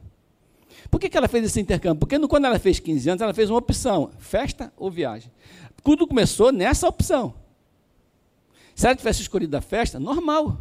Por 0.90 1.00
que, 1.00 1.10
que 1.10 1.18
ela 1.18 1.28
fez 1.28 1.46
esse 1.46 1.60
intercâmbio? 1.62 2.00
Porque 2.00 2.20
quando 2.28 2.46
ela 2.46 2.58
fez 2.58 2.80
15 2.80 3.10
anos, 3.10 3.22
ela 3.22 3.34
fez 3.34 3.50
uma 3.50 3.60
opção: 3.60 4.10
festa 4.18 4.74
ou 4.76 4.90
viagem. 4.90 5.32
Tudo 5.84 6.08
começou 6.08 6.52
nessa 6.52 6.88
opção. 6.88 7.36
Se 8.74 8.88
ela 8.88 8.96
tivesse 8.96 9.22
escolhido 9.22 9.56
a 9.56 9.62
festa, 9.62 10.00
normal. 10.00 10.58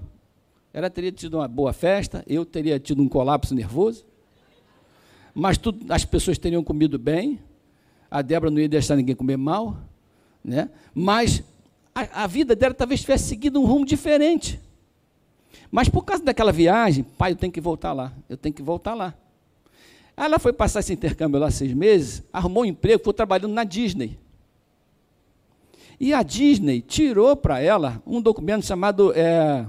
Ela 0.78 0.90
teria 0.90 1.10
tido 1.10 1.38
uma 1.38 1.48
boa 1.48 1.72
festa, 1.72 2.24
eu 2.26 2.44
teria 2.44 2.78
tido 2.78 3.02
um 3.02 3.08
colapso 3.08 3.54
nervoso 3.54 4.06
mas 5.38 5.56
as 5.88 6.04
pessoas 6.04 6.36
teriam 6.36 6.64
comido 6.64 6.98
bem, 6.98 7.40
a 8.10 8.22
Débora 8.22 8.50
não 8.50 8.58
ia 8.58 8.68
deixar 8.68 8.96
ninguém 8.96 9.14
comer 9.14 9.36
mal, 9.36 9.76
né? 10.42 10.68
mas 10.92 11.44
a, 11.94 12.24
a 12.24 12.26
vida 12.26 12.56
dela 12.56 12.74
talvez 12.74 13.02
tivesse 13.02 13.28
seguido 13.28 13.60
um 13.60 13.64
rumo 13.64 13.86
diferente. 13.86 14.60
Mas 15.70 15.88
por 15.88 16.04
causa 16.04 16.24
daquela 16.24 16.50
viagem, 16.50 17.04
pai, 17.04 17.30
eu 17.30 17.36
tenho 17.36 17.52
que 17.52 17.60
voltar 17.60 17.92
lá, 17.92 18.12
eu 18.28 18.36
tenho 18.36 18.52
que 18.52 18.62
voltar 18.62 18.94
lá. 18.94 19.14
Ela 20.16 20.40
foi 20.40 20.52
passar 20.52 20.80
esse 20.80 20.92
intercâmbio 20.92 21.38
lá 21.38 21.52
seis 21.52 21.72
meses, 21.72 22.24
arrumou 22.32 22.64
um 22.64 22.66
emprego, 22.66 23.04
foi 23.04 23.12
trabalhando 23.12 23.52
na 23.52 23.62
Disney. 23.62 24.18
E 26.00 26.12
a 26.12 26.24
Disney 26.24 26.80
tirou 26.80 27.36
para 27.36 27.60
ela 27.60 28.02
um 28.04 28.20
documento 28.20 28.66
chamado 28.66 29.12
é, 29.14 29.64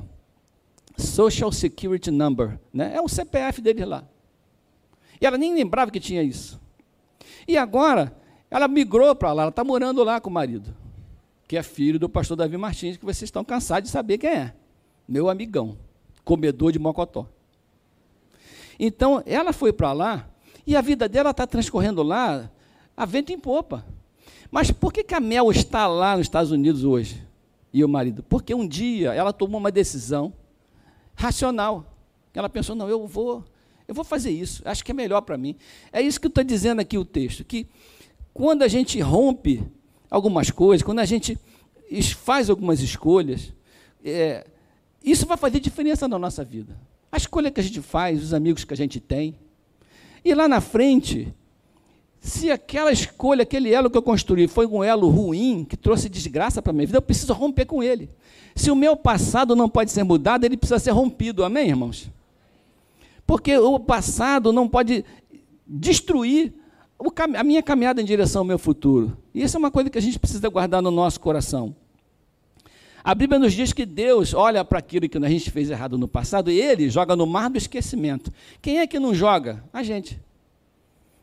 Social 0.99 1.51
Security 1.51 2.11
Number. 2.11 2.59
Né? 2.73 2.93
É 2.95 3.01
um 3.01 3.07
CPF 3.07 3.61
dele 3.61 3.85
lá. 3.85 4.03
E 5.19 5.25
ela 5.25 5.37
nem 5.37 5.53
lembrava 5.53 5.91
que 5.91 5.99
tinha 5.99 6.23
isso. 6.23 6.59
E 7.47 7.57
agora, 7.57 8.15
ela 8.49 8.67
migrou 8.67 9.15
para 9.15 9.33
lá, 9.33 9.43
ela 9.43 9.49
está 9.49 9.63
morando 9.63 10.03
lá 10.03 10.19
com 10.19 10.29
o 10.29 10.33
marido, 10.33 10.75
que 11.47 11.57
é 11.57 11.63
filho 11.63 11.99
do 11.99 12.07
pastor 12.07 12.37
Davi 12.37 12.57
Martins, 12.57 12.97
que 12.97 13.05
vocês 13.05 13.23
estão 13.23 13.43
cansados 13.43 13.89
de 13.89 13.91
saber 13.91 14.17
quem 14.17 14.29
é. 14.29 14.53
Meu 15.07 15.29
amigão, 15.29 15.77
comedor 16.23 16.71
de 16.71 16.79
mocotó. 16.79 17.27
Então, 18.79 19.21
ela 19.25 19.51
foi 19.51 19.73
para 19.73 19.91
lá 19.91 20.29
e 20.65 20.75
a 20.75 20.81
vida 20.81 21.09
dela 21.09 21.31
está 21.31 21.45
transcorrendo 21.45 22.01
lá 22.03 22.49
a 22.95 23.05
vento 23.05 23.31
em 23.31 23.39
popa. 23.39 23.85
Mas 24.51 24.71
por 24.71 24.93
que, 24.93 25.03
que 25.03 25.13
a 25.13 25.19
Mel 25.19 25.51
está 25.51 25.87
lá 25.87 26.15
nos 26.15 26.25
Estados 26.25 26.51
Unidos 26.51 26.83
hoje? 26.83 27.27
E 27.73 27.83
o 27.83 27.89
marido? 27.89 28.23
Porque 28.23 28.53
um 28.53 28.67
dia 28.67 29.13
ela 29.13 29.33
tomou 29.33 29.59
uma 29.59 29.71
decisão 29.71 30.33
racional. 31.19 31.85
Ela 32.33 32.49
pensou, 32.49 32.75
não, 32.75 32.87
eu 32.87 33.05
vou, 33.05 33.43
eu 33.85 33.93
vou 33.93 34.05
fazer 34.05 34.31
isso, 34.31 34.61
acho 34.65 34.83
que 34.83 34.91
é 34.91 34.93
melhor 34.93 35.21
para 35.21 35.37
mim. 35.37 35.55
É 35.91 36.01
isso 36.01 36.19
que 36.19 36.27
está 36.27 36.41
dizendo 36.41 36.79
aqui 36.79 36.97
o 36.97 37.03
texto, 37.03 37.43
que 37.43 37.67
quando 38.33 38.63
a 38.63 38.67
gente 38.67 38.99
rompe 39.01 39.61
algumas 40.09 40.49
coisas, 40.49 40.83
quando 40.83 40.99
a 40.99 41.05
gente 41.05 41.37
faz 42.15 42.49
algumas 42.49 42.79
escolhas, 42.79 43.53
é, 44.03 44.47
isso 45.03 45.25
vai 45.25 45.35
fazer 45.35 45.59
diferença 45.59 46.07
na 46.07 46.17
nossa 46.17 46.43
vida. 46.43 46.79
A 47.11 47.17
escolha 47.17 47.51
que 47.51 47.59
a 47.59 47.63
gente 47.63 47.81
faz, 47.81 48.23
os 48.23 48.33
amigos 48.33 48.63
que 48.63 48.73
a 48.73 48.77
gente 48.77 48.99
tem. 48.99 49.35
E 50.23 50.33
lá 50.33 50.47
na 50.47 50.61
frente, 50.61 51.33
se 52.19 52.51
aquela 52.51 52.91
escolha, 52.91 53.43
aquele 53.43 53.73
elo 53.73 53.89
que 53.89 53.97
eu 53.97 54.01
construí 54.01 54.47
foi 54.47 54.65
um 54.65 54.83
elo 54.83 55.09
ruim, 55.09 55.65
que 55.67 55.77
trouxe 55.77 56.09
desgraça 56.09 56.61
para 56.61 56.71
a 56.71 56.73
minha 56.73 56.85
vida, 56.85 56.97
eu 56.97 57.01
preciso 57.01 57.33
romper 57.33 57.65
com 57.65 57.81
ele. 57.81 58.09
Se 58.55 58.69
o 58.69 58.75
meu 58.75 58.95
passado 58.95 59.55
não 59.55 59.69
pode 59.69 59.91
ser 59.91 60.03
mudado, 60.03 60.43
ele 60.43 60.57
precisa 60.57 60.79
ser 60.79 60.91
rompido. 60.91 61.45
Amém, 61.45 61.69
irmãos? 61.69 62.09
Porque 63.25 63.57
o 63.57 63.79
passado 63.79 64.51
não 64.51 64.67
pode 64.67 65.05
destruir 65.65 66.53
a 67.35 67.43
minha 67.43 67.63
caminhada 67.63 68.01
em 68.01 68.05
direção 68.05 68.41
ao 68.41 68.45
meu 68.45 68.59
futuro. 68.59 69.17
E 69.33 69.41
isso 69.41 69.55
é 69.55 69.59
uma 69.59 69.71
coisa 69.71 69.89
que 69.89 69.97
a 69.97 70.01
gente 70.01 70.19
precisa 70.19 70.49
guardar 70.49 70.81
no 70.81 70.91
nosso 70.91 71.19
coração. 71.19 71.73
A 73.01 73.15
Bíblia 73.15 73.39
nos 73.39 73.53
diz 73.53 73.71
que 73.71 73.85
Deus 73.85 74.33
olha 74.33 74.65
para 74.65 74.79
aquilo 74.79 75.07
que 75.07 75.17
a 75.17 75.29
gente 75.29 75.49
fez 75.49 75.69
errado 75.69 75.97
no 75.97 76.07
passado 76.07 76.51
e 76.51 76.59
ele 76.59 76.89
joga 76.89 77.15
no 77.15 77.25
mar 77.25 77.49
do 77.49 77.57
esquecimento. 77.57 78.31
Quem 78.61 78.79
é 78.79 78.87
que 78.87 78.99
não 78.99 79.13
joga? 79.13 79.63
A 79.71 79.81
gente. 79.83 80.19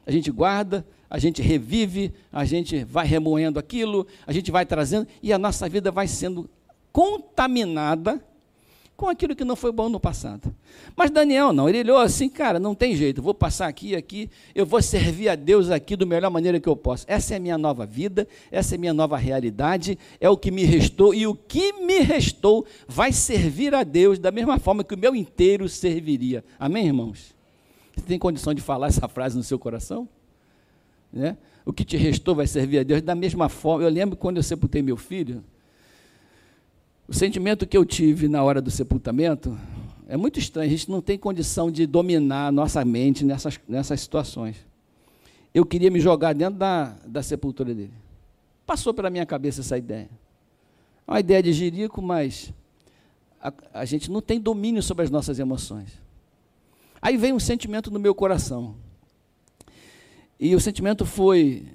A 0.06 0.10
gente 0.12 0.30
guarda, 0.30 0.86
a 1.10 1.18
gente 1.18 1.42
revive, 1.42 2.12
a 2.32 2.44
gente 2.44 2.84
vai 2.84 3.06
remoendo 3.06 3.58
aquilo, 3.58 4.06
a 4.26 4.32
gente 4.32 4.50
vai 4.52 4.64
trazendo 4.64 5.06
e 5.22 5.32
a 5.32 5.38
nossa 5.38 5.68
vida 5.68 5.90
vai 5.90 6.06
sendo 6.06 6.48
contaminada 6.92 8.22
com 8.96 9.08
aquilo 9.08 9.36
que 9.36 9.44
não 9.44 9.54
foi 9.54 9.70
bom 9.70 9.88
no 9.88 10.00
passado. 10.00 10.54
Mas 10.96 11.10
Daniel 11.10 11.52
não, 11.52 11.68
ele 11.68 11.80
olhou 11.80 11.98
assim, 11.98 12.28
cara, 12.28 12.58
não 12.58 12.74
tem 12.74 12.96
jeito, 12.96 13.20
vou 13.20 13.34
passar 13.34 13.66
aqui 13.66 13.94
aqui, 13.94 14.30
eu 14.54 14.64
vou 14.64 14.80
servir 14.80 15.28
a 15.28 15.34
Deus 15.34 15.70
aqui 15.70 15.94
da 15.96 16.06
melhor 16.06 16.30
maneira 16.30 16.58
que 16.58 16.68
eu 16.68 16.76
posso. 16.76 17.04
Essa 17.06 17.34
é 17.34 17.36
a 17.36 17.40
minha 17.40 17.58
nova 17.58 17.84
vida, 17.84 18.26
essa 18.50 18.74
é 18.74 18.76
a 18.76 18.80
minha 18.80 18.94
nova 18.94 19.18
realidade, 19.18 19.98
é 20.18 20.30
o 20.30 20.36
que 20.36 20.50
me 20.50 20.64
restou, 20.64 21.12
e 21.12 21.26
o 21.26 21.34
que 21.34 21.72
me 21.72 21.98
restou 21.98 22.64
vai 22.88 23.12
servir 23.12 23.74
a 23.74 23.84
Deus 23.84 24.18
da 24.18 24.30
mesma 24.30 24.58
forma 24.58 24.82
que 24.82 24.94
o 24.94 24.98
meu 24.98 25.14
inteiro 25.14 25.68
serviria. 25.68 26.42
Amém, 26.58 26.86
irmãos? 26.86 27.35
Você 27.96 28.06
tem 28.06 28.18
condição 28.18 28.54
de 28.54 28.60
falar 28.60 28.88
essa 28.88 29.08
frase 29.08 29.36
no 29.36 29.42
seu 29.42 29.58
coração? 29.58 30.08
Né? 31.12 31.36
O 31.64 31.72
que 31.72 31.84
te 31.84 31.96
restou 31.96 32.34
vai 32.34 32.46
servir 32.46 32.78
a 32.78 32.82
Deus 32.82 33.02
da 33.02 33.14
mesma 33.14 33.48
forma. 33.48 33.84
Eu 33.84 33.90
lembro 33.90 34.16
quando 34.16 34.36
eu 34.36 34.42
sepultei 34.42 34.82
meu 34.82 34.96
filho, 34.96 35.42
o 37.08 37.14
sentimento 37.14 37.66
que 37.66 37.76
eu 37.76 37.84
tive 37.84 38.28
na 38.28 38.42
hora 38.42 38.60
do 38.60 38.70
sepultamento 38.70 39.58
é 40.08 40.16
muito 40.16 40.38
estranho, 40.38 40.66
a 40.66 40.70
gente 40.70 40.88
não 40.88 41.00
tem 41.00 41.18
condição 41.18 41.70
de 41.70 41.84
dominar 41.86 42.52
nossa 42.52 42.84
mente 42.84 43.24
nessas, 43.24 43.58
nessas 43.66 44.00
situações. 44.00 44.56
Eu 45.52 45.64
queria 45.64 45.90
me 45.90 45.98
jogar 45.98 46.32
dentro 46.32 46.58
da, 46.58 46.96
da 47.04 47.22
sepultura 47.22 47.74
dele. 47.74 47.92
Passou 48.64 48.92
pela 48.94 49.10
minha 49.10 49.26
cabeça 49.26 49.62
essa 49.62 49.76
ideia. 49.76 50.08
É 51.06 51.10
uma 51.10 51.20
ideia 51.20 51.42
de 51.42 51.52
jirico, 51.52 52.00
mas 52.00 52.52
a, 53.40 53.52
a 53.72 53.84
gente 53.84 54.10
não 54.10 54.20
tem 54.20 54.40
domínio 54.40 54.82
sobre 54.82 55.04
as 55.04 55.10
nossas 55.10 55.38
emoções. 55.38 55.88
Aí 57.06 57.16
veio 57.16 57.36
um 57.36 57.40
sentimento 57.40 57.88
no 57.90 58.00
meu 58.00 58.14
coração. 58.14 58.74
E 60.40 60.56
o 60.56 60.60
sentimento 60.60 61.06
foi: 61.06 61.68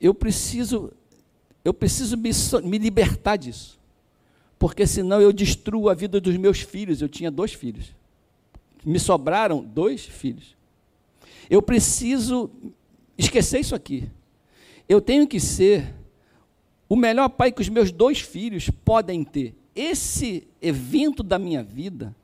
eu 0.00 0.14
preciso, 0.14 0.90
eu 1.62 1.74
preciso 1.74 2.16
me, 2.16 2.30
me 2.62 2.78
libertar 2.78 3.36
disso 3.36 3.76
porque 4.58 4.86
senão 4.86 5.20
eu 5.20 5.32
destruo 5.32 5.88
a 5.88 5.94
vida 5.94 6.20
dos 6.20 6.36
meus 6.36 6.60
filhos. 6.60 7.02
Eu 7.02 7.08
tinha 7.08 7.30
dois 7.30 7.52
filhos. 7.52 7.92
Me 8.84 8.98
sobraram 8.98 9.62
dois 9.62 10.04
filhos. 10.04 10.56
Eu 11.50 11.60
preciso 11.60 12.50
esquecer 13.18 13.60
isso 13.60 13.74
aqui. 13.74 14.08
Eu 14.88 15.00
tenho 15.00 15.26
que 15.26 15.38
ser 15.38 15.94
o 16.88 16.96
melhor 16.96 17.28
pai 17.28 17.52
que 17.52 17.60
os 17.60 17.68
meus 17.68 17.90
dois 17.90 18.20
filhos 18.20 18.70
podem 18.70 19.24
ter. 19.24 19.54
Esse 19.74 20.46
evento 20.62 21.22
da 21.22 21.38
minha 21.38 21.62
vida 21.62 22.14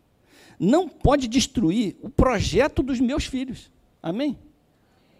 não 0.64 0.88
pode 0.88 1.26
destruir 1.26 1.96
o 2.00 2.08
projeto 2.08 2.84
dos 2.84 3.00
meus 3.00 3.26
filhos. 3.26 3.68
Amém? 4.00 4.38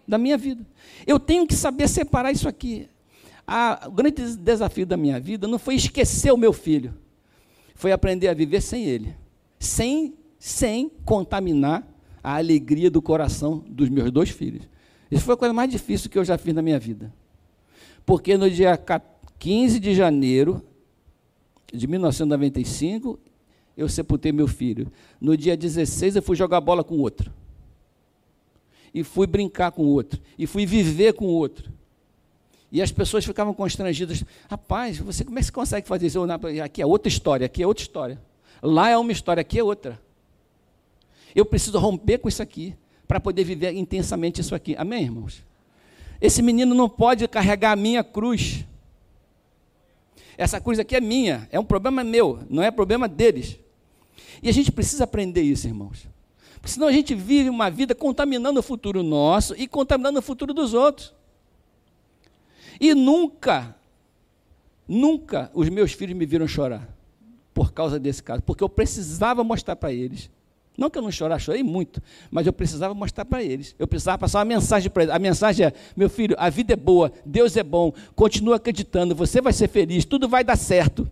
Da 0.07 0.17
minha 0.17 0.37
vida. 0.37 0.65
Eu 1.05 1.19
tenho 1.19 1.45
que 1.45 1.53
saber 1.53 1.89
separar 1.89 2.31
isso 2.31 2.47
aqui. 2.47 2.87
o 3.85 3.91
grande 3.91 4.37
desafio 4.37 4.85
da 4.85 4.95
minha 4.95 5.19
vida 5.19 5.45
não 5.45 5.59
foi 5.59 5.75
esquecer 5.75 6.31
o 6.31 6.37
meu 6.37 6.53
filho, 6.53 6.93
foi 7.75 7.91
aprender 7.91 8.29
a 8.29 8.33
viver 8.33 8.61
sem 8.61 8.85
ele, 8.85 9.13
sem, 9.59 10.13
sem 10.39 10.89
contaminar 11.03 11.85
a 12.23 12.37
alegria 12.37 12.89
do 12.89 13.01
coração 13.01 13.65
dos 13.67 13.89
meus 13.89 14.09
dois 14.11 14.29
filhos. 14.29 14.63
Isso 15.11 15.25
foi 15.25 15.33
a 15.33 15.37
coisa 15.37 15.53
mais 15.53 15.69
difícil 15.69 16.09
que 16.09 16.17
eu 16.17 16.23
já 16.23 16.37
fiz 16.37 16.53
na 16.53 16.61
minha 16.61 16.79
vida. 16.79 17.13
Porque 18.05 18.37
no 18.37 18.49
dia 18.49 18.79
15 19.39 19.77
de 19.77 19.93
janeiro 19.93 20.63
de 21.73 21.85
1995, 21.85 23.19
eu 23.75 23.89
sepultei 23.89 24.31
meu 24.31 24.47
filho. 24.47 24.91
No 25.19 25.35
dia 25.35 25.57
16, 25.57 26.15
eu 26.15 26.21
fui 26.21 26.35
jogar 26.35 26.61
bola 26.61 26.83
com 26.83 26.97
outro. 26.97 27.31
E 28.93 29.03
fui 29.03 29.25
brincar 29.25 29.71
com 29.71 29.83
outro. 29.83 30.19
E 30.37 30.45
fui 30.45 30.65
viver 30.65 31.13
com 31.13 31.25
outro. 31.25 31.71
E 32.71 32.81
as 32.81 32.91
pessoas 32.91 33.25
ficavam 33.25 33.53
constrangidas. 33.53 34.23
Rapaz, 34.49 34.97
você 34.97 35.23
como 35.23 35.37
é 35.37 35.41
que 35.41 35.45
você 35.45 35.51
consegue 35.51 35.87
fazer 35.87 36.07
isso? 36.07 36.19
Aqui 36.63 36.81
é 36.81 36.85
outra 36.85 37.07
história, 37.07 37.45
aqui 37.45 37.61
é 37.61 37.67
outra 37.67 37.83
história. 37.83 38.21
Lá 38.61 38.89
é 38.89 38.97
uma 38.97 39.11
história, 39.11 39.41
aqui 39.41 39.59
é 39.59 39.63
outra. 39.63 39.99
Eu 41.35 41.45
preciso 41.45 41.77
romper 41.79 42.19
com 42.19 42.27
isso 42.27 42.41
aqui 42.41 42.75
para 43.07 43.19
poder 43.19 43.43
viver 43.43 43.73
intensamente 43.73 44.41
isso 44.41 44.55
aqui. 44.55 44.75
Amém, 44.77 45.03
irmãos? 45.03 45.43
Esse 46.21 46.41
menino 46.41 46.73
não 46.73 46.87
pode 46.87 47.27
carregar 47.27 47.73
a 47.73 47.75
minha 47.75 48.03
cruz. 48.03 48.65
Essa 50.37 50.59
cruz 50.59 50.79
aqui 50.79 50.95
é 50.95 51.01
minha, 51.01 51.47
é 51.51 51.59
um 51.59 51.63
problema 51.63 52.03
meu, 52.03 52.39
não 52.49 52.63
é 52.63 52.71
problema 52.71 53.07
deles. 53.07 53.59
E 54.41 54.49
a 54.49 54.51
gente 54.51 54.71
precisa 54.71 55.03
aprender 55.03 55.41
isso, 55.41 55.67
irmãos. 55.67 56.07
Porque 56.55 56.71
senão 56.71 56.87
a 56.87 56.91
gente 56.91 57.13
vive 57.13 57.49
uma 57.49 57.69
vida 57.69 57.93
contaminando 57.93 58.59
o 58.59 58.63
futuro 58.63 59.03
nosso 59.03 59.53
e 59.57 59.67
contaminando 59.67 60.19
o 60.19 60.21
futuro 60.21 60.53
dos 60.53 60.73
outros. 60.73 61.13
E 62.79 62.93
nunca, 62.93 63.75
nunca 64.87 65.51
os 65.53 65.69
meus 65.69 65.93
filhos 65.93 66.15
me 66.15 66.25
viram 66.25 66.47
chorar 66.47 66.89
por 67.53 67.71
causa 67.71 67.99
desse 67.99 68.23
caso, 68.23 68.41
porque 68.41 68.63
eu 68.63 68.69
precisava 68.69 69.43
mostrar 69.43 69.75
para 69.75 69.93
eles. 69.93 70.29
Não 70.77 70.89
que 70.89 70.97
eu 70.97 71.01
não 71.03 71.11
chorar, 71.11 71.39
chorei 71.39 71.61
muito, 71.61 72.01
mas 72.31 72.47
eu 72.47 72.53
precisava 72.53 72.93
mostrar 72.93 73.25
para 73.25 73.43
eles. 73.43 73.75
Eu 73.77 73.87
precisava 73.87 74.17
passar 74.17 74.39
uma 74.39 74.45
mensagem 74.45 74.89
para 74.89 75.03
eles. 75.03 75.15
A 75.15 75.19
mensagem 75.19 75.67
é: 75.67 75.73
meu 75.95 76.09
filho, 76.09 76.35
a 76.39 76.49
vida 76.49 76.73
é 76.73 76.75
boa, 76.75 77.11
Deus 77.25 77.55
é 77.55 77.63
bom, 77.63 77.93
continua 78.15 78.55
acreditando, 78.55 79.13
você 79.13 79.39
vai 79.39 79.53
ser 79.53 79.67
feliz, 79.67 80.03
tudo 80.03 80.27
vai 80.27 80.43
dar 80.43 80.57
certo. 80.57 81.09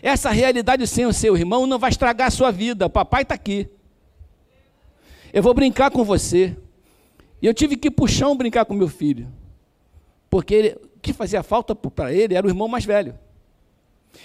Essa 0.00 0.30
realidade 0.30 0.86
sem 0.86 1.06
o 1.06 1.12
seu 1.12 1.36
irmão 1.36 1.66
não 1.66 1.78
vai 1.78 1.90
estragar 1.90 2.26
a 2.26 2.30
sua 2.30 2.50
vida. 2.50 2.86
O 2.86 2.90
papai 2.90 3.22
está 3.22 3.34
aqui. 3.34 3.68
Eu 5.32 5.42
vou 5.42 5.54
brincar 5.54 5.90
com 5.90 6.02
você. 6.04 6.56
E 7.40 7.46
eu 7.46 7.54
tive 7.54 7.76
que 7.76 7.90
puxar 7.90 8.28
um 8.28 8.36
brincar 8.36 8.64
com 8.64 8.74
meu 8.74 8.88
filho. 8.88 9.28
Porque 10.28 10.54
ele, 10.54 10.76
que 11.00 11.12
fazia 11.12 11.42
falta 11.42 11.74
para 11.74 12.12
ele 12.12 12.34
era 12.34 12.46
o 12.46 12.50
irmão 12.50 12.66
mais 12.66 12.84
velho. 12.84 13.16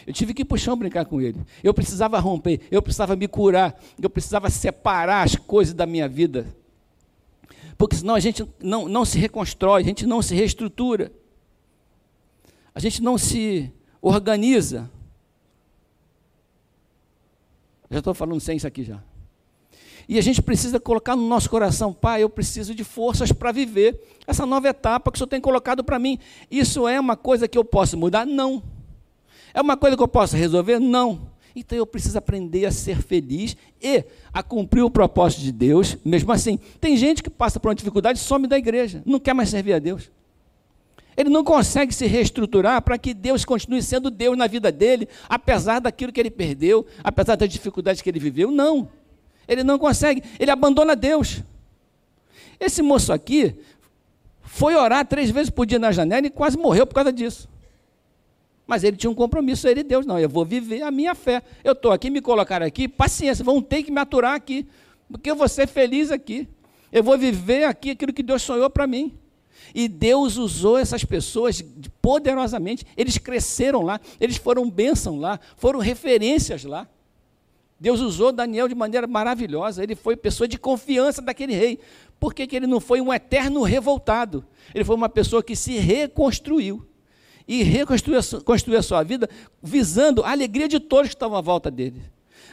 Eu 0.06 0.14
tive 0.14 0.34
que 0.34 0.46
puxar 0.46 0.74
um 0.74 0.78
brincar 0.78 1.06
com 1.06 1.22
ele. 1.22 1.40
Eu 1.64 1.74
precisava 1.74 2.20
romper, 2.20 2.62
eu 2.70 2.82
precisava 2.82 3.16
me 3.16 3.28
curar, 3.28 3.80
eu 4.02 4.10
precisava 4.10 4.50
separar 4.50 5.24
as 5.24 5.36
coisas 5.36 5.74
da 5.74 5.86
minha 5.86 6.08
vida. 6.08 6.48
Porque 7.78 7.96
senão 7.96 8.16
a 8.16 8.20
gente 8.20 8.46
não, 8.60 8.88
não 8.88 9.06
se 9.06 9.20
reconstrói, 9.20 9.82
a 9.82 9.86
gente 9.86 10.06
não 10.06 10.22
se 10.22 10.34
reestrutura. 10.34 11.12
A 12.74 12.80
gente 12.80 13.02
não 13.02 13.18
se 13.18 13.72
organiza. 14.02 14.90
Já 17.90 18.00
estou 18.00 18.14
falando 18.14 18.40
sem 18.40 18.58
isso 18.58 18.68
aqui 18.68 18.84
já. 18.84 19.02
E 20.10 20.18
a 20.18 20.22
gente 20.22 20.42
precisa 20.42 20.80
colocar 20.80 21.16
no 21.16 21.28
nosso 21.28 21.50
coração, 21.50 21.94
pai, 21.94 22.24
eu 22.24 22.30
preciso 22.30 22.74
de 22.74 22.84
forças 22.84 23.32
para 23.32 23.52
viver 23.52 24.02
essa 24.26 24.46
nova 24.46 24.70
etapa 24.70 25.12
que 25.12 25.18
o 25.18 25.20
Senhor 25.20 25.28
tem 25.28 25.42
colocado 25.42 25.84
para 25.84 26.00
mim. 26.00 26.18
Isso 26.50 26.88
é 26.88 27.00
uma 27.00 27.18
coisa 27.18 27.48
que 27.48 27.58
eu 27.58 27.66
posso 27.66 27.98
mudar? 27.98 28.26
Não. 28.26 28.64
É 29.58 29.62
uma 29.62 29.76
coisa 29.76 29.98
que 29.98 30.04
eu 30.04 30.08
posso 30.08 30.38
resolver? 30.38 30.80
Não. 30.80 31.32
Então 31.56 31.76
eu 31.76 31.88
preciso 31.88 32.16
aprender 32.16 32.68
a 32.68 32.72
ser 32.72 33.02
feliz 33.02 33.58
e 33.82 34.04
a 34.32 34.44
cumprir 34.44 34.84
o 34.84 34.92
propósito 34.92 35.42
de 35.42 35.52
Deus, 35.52 35.98
mesmo 36.06 36.32
assim. 36.32 36.60
Tem 36.80 36.96
gente 36.96 37.24
que 37.24 37.30
passa 37.32 37.60
por 37.60 37.70
uma 37.70 37.74
dificuldade 37.74 38.20
e 38.20 38.22
some 38.22 38.46
da 38.46 38.56
igreja, 38.56 39.02
não 39.04 39.20
quer 39.20 39.34
mais 39.34 39.50
servir 39.50 39.74
a 39.74 39.80
Deus. 39.80 40.12
Ele 41.18 41.32
não 41.32 41.44
consegue 41.44 41.92
se 41.92 42.06
reestruturar 42.06 42.84
para 42.84 43.00
que 43.00 43.16
Deus 43.16 43.44
continue 43.44 43.82
sendo 43.82 44.12
Deus 44.12 44.38
na 44.38 44.46
vida 44.46 44.72
dele, 44.72 45.10
apesar 45.28 45.80
daquilo 45.80 46.12
que 46.12 46.20
ele 46.20 46.30
perdeu, 46.30 46.86
apesar 47.04 47.36
das 47.36 47.50
dificuldades 47.50 48.04
que 48.04 48.10
ele 48.12 48.20
viveu. 48.20 48.52
Não. 48.52 48.88
Ele 49.48 49.64
não 49.64 49.80
consegue, 49.80 50.22
ele 50.40 50.52
abandona 50.52 50.96
Deus. 50.96 51.42
Esse 52.60 52.84
moço 52.84 53.12
aqui 53.12 53.56
foi 54.44 54.76
orar 54.76 55.04
três 55.08 55.32
vezes 55.32 55.50
por 55.50 55.66
dia 55.66 55.80
na 55.80 55.92
janela 55.92 56.28
e 56.28 56.30
quase 56.30 56.56
morreu 56.60 56.86
por 56.86 56.94
causa 56.94 57.12
disso. 57.12 57.50
Mas 58.68 58.84
ele 58.84 58.98
tinha 58.98 59.10
um 59.10 59.16
compromisso, 59.16 59.66
ele 59.68 59.82
Deus, 59.82 60.06
não, 60.06 60.20
eu 60.20 60.28
vou 60.28 60.44
viver 60.44 60.84
a 60.84 60.92
minha 60.92 61.16
fé. 61.16 61.42
Eu 61.64 61.72
estou 61.72 61.92
aqui, 61.92 62.10
me 62.10 62.22
colocar 62.22 62.62
aqui, 62.62 62.88
paciência, 62.88 63.44
vão 63.44 63.62
ter 63.62 63.82
que 63.82 63.90
me 63.90 64.00
aturar 64.00 64.36
aqui, 64.36 64.68
porque 65.10 65.32
eu 65.32 65.36
vou 65.36 65.48
ser 65.48 65.68
feliz 65.68 66.12
aqui. 66.12 66.48
Eu 66.92 67.02
vou 67.02 67.18
viver 67.18 67.64
aqui 67.64 67.92
aquilo 67.92 68.12
que 68.12 68.22
Deus 68.22 68.42
sonhou 68.42 68.70
para 68.70 68.86
mim. 68.86 69.18
E 69.74 69.88
Deus 69.88 70.38
usou 70.38 70.78
essas 70.78 71.04
pessoas 71.04 71.64
poderosamente. 72.02 72.86
Eles 72.96 73.18
cresceram 73.18 73.82
lá, 73.82 74.00
eles 74.20 74.38
foram 74.38 74.70
bênção 74.70 75.20
lá, 75.20 75.40
foram 75.56 75.80
referências 75.80 76.64
lá. 76.64 76.88
Deus 77.80 78.00
usou 78.00 78.32
Daniel 78.32 78.68
de 78.68 78.76
maneira 78.76 79.06
maravilhosa. 79.08 79.84
Ele 79.84 79.96
foi 79.96 80.16
pessoa 80.16 80.48
de 80.48 80.58
confiança 80.58 81.22
daquele 81.22 81.54
rei. 81.54 81.80
Por 82.20 82.34
que, 82.34 82.48
que 82.48 82.56
ele 82.56 82.68
não 82.68 82.80
foi 82.80 83.00
um 83.00 83.14
eterno 83.14 83.62
revoltado? 83.62 84.44
Ele 84.74 84.84
foi 84.84 84.96
uma 84.96 85.10
pessoa 85.10 85.44
que 85.44 85.56
se 85.56 85.78
reconstruiu. 85.78 86.86
E 87.48 87.64
reconstruiu 87.64 88.20
construiu 88.44 88.80
a 88.80 88.84
sua 88.84 89.04
vida 89.04 89.30
visando 89.64 90.24
a 90.24 90.32
alegria 90.32 90.68
de 90.68 90.80
todos 90.80 91.10
que 91.10 91.16
estavam 91.16 91.38
à 91.38 91.42
volta 91.42 91.72
dele. 91.72 92.02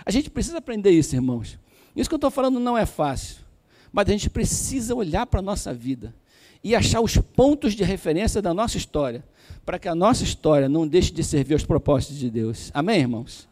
A 0.07 0.11
gente 0.11 0.30
precisa 0.30 0.59
aprender 0.59 0.90
isso, 0.90 1.14
irmãos. 1.14 1.59
Isso 1.96 2.09
que 2.09 2.14
eu 2.14 2.18
estou 2.18 2.30
falando 2.30 2.61
não 2.61 2.76
é 2.76 2.87
fácil. 2.87 3.37
Mas 3.92 4.09
a 4.09 4.12
gente 4.12 4.30
precisa 4.30 4.94
olhar 4.94 5.26
para 5.26 5.40
a 5.40 5.42
nossa 5.42 5.72
vida 5.72 6.14
e 6.62 6.74
achar 6.74 7.00
os 7.00 7.16
pontos 7.16 7.74
de 7.74 7.85
referência 7.85 8.40
da 8.40 8.54
nossa 8.54 8.78
história, 8.78 9.22
para 9.66 9.78
que 9.78 9.87
a 9.87 9.94
nossa 9.94 10.24
história 10.24 10.68
não 10.68 10.88
deixe 10.88 11.12
de 11.12 11.22
servir 11.22 11.52
aos 11.52 11.64
propósitos 11.64 12.18
de 12.18 12.30
Deus. 12.30 12.70
Amém, 12.72 13.00
irmãos? 13.00 13.46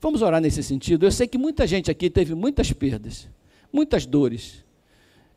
Vamos 0.00 0.20
orar 0.20 0.40
nesse 0.40 0.62
sentido. 0.62 1.06
Eu 1.06 1.10
sei 1.10 1.26
que 1.26 1.38
muita 1.38 1.66
gente 1.66 1.90
aqui 1.90 2.10
teve 2.10 2.34
muitas 2.34 2.70
perdas, 2.72 3.26
muitas 3.72 4.04
dores. 4.04 4.64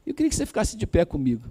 Eu 0.05 0.13
queria 0.13 0.29
que 0.29 0.35
você 0.35 0.45
ficasse 0.45 0.75
de 0.75 0.85
pé 0.85 1.05
comigo. 1.05 1.43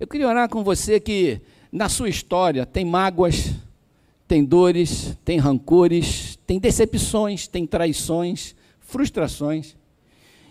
Eu 0.00 0.06
queria 0.06 0.26
orar 0.26 0.48
com 0.48 0.64
você 0.64 0.98
que 0.98 1.40
na 1.72 1.88
sua 1.88 2.10
história 2.10 2.66
tem 2.66 2.84
mágoas, 2.84 3.50
tem 4.28 4.44
dores, 4.44 5.16
tem 5.24 5.38
rancores, 5.38 6.38
tem 6.46 6.60
decepções, 6.60 7.48
tem 7.48 7.66
traições, 7.66 8.54
frustrações 8.78 9.74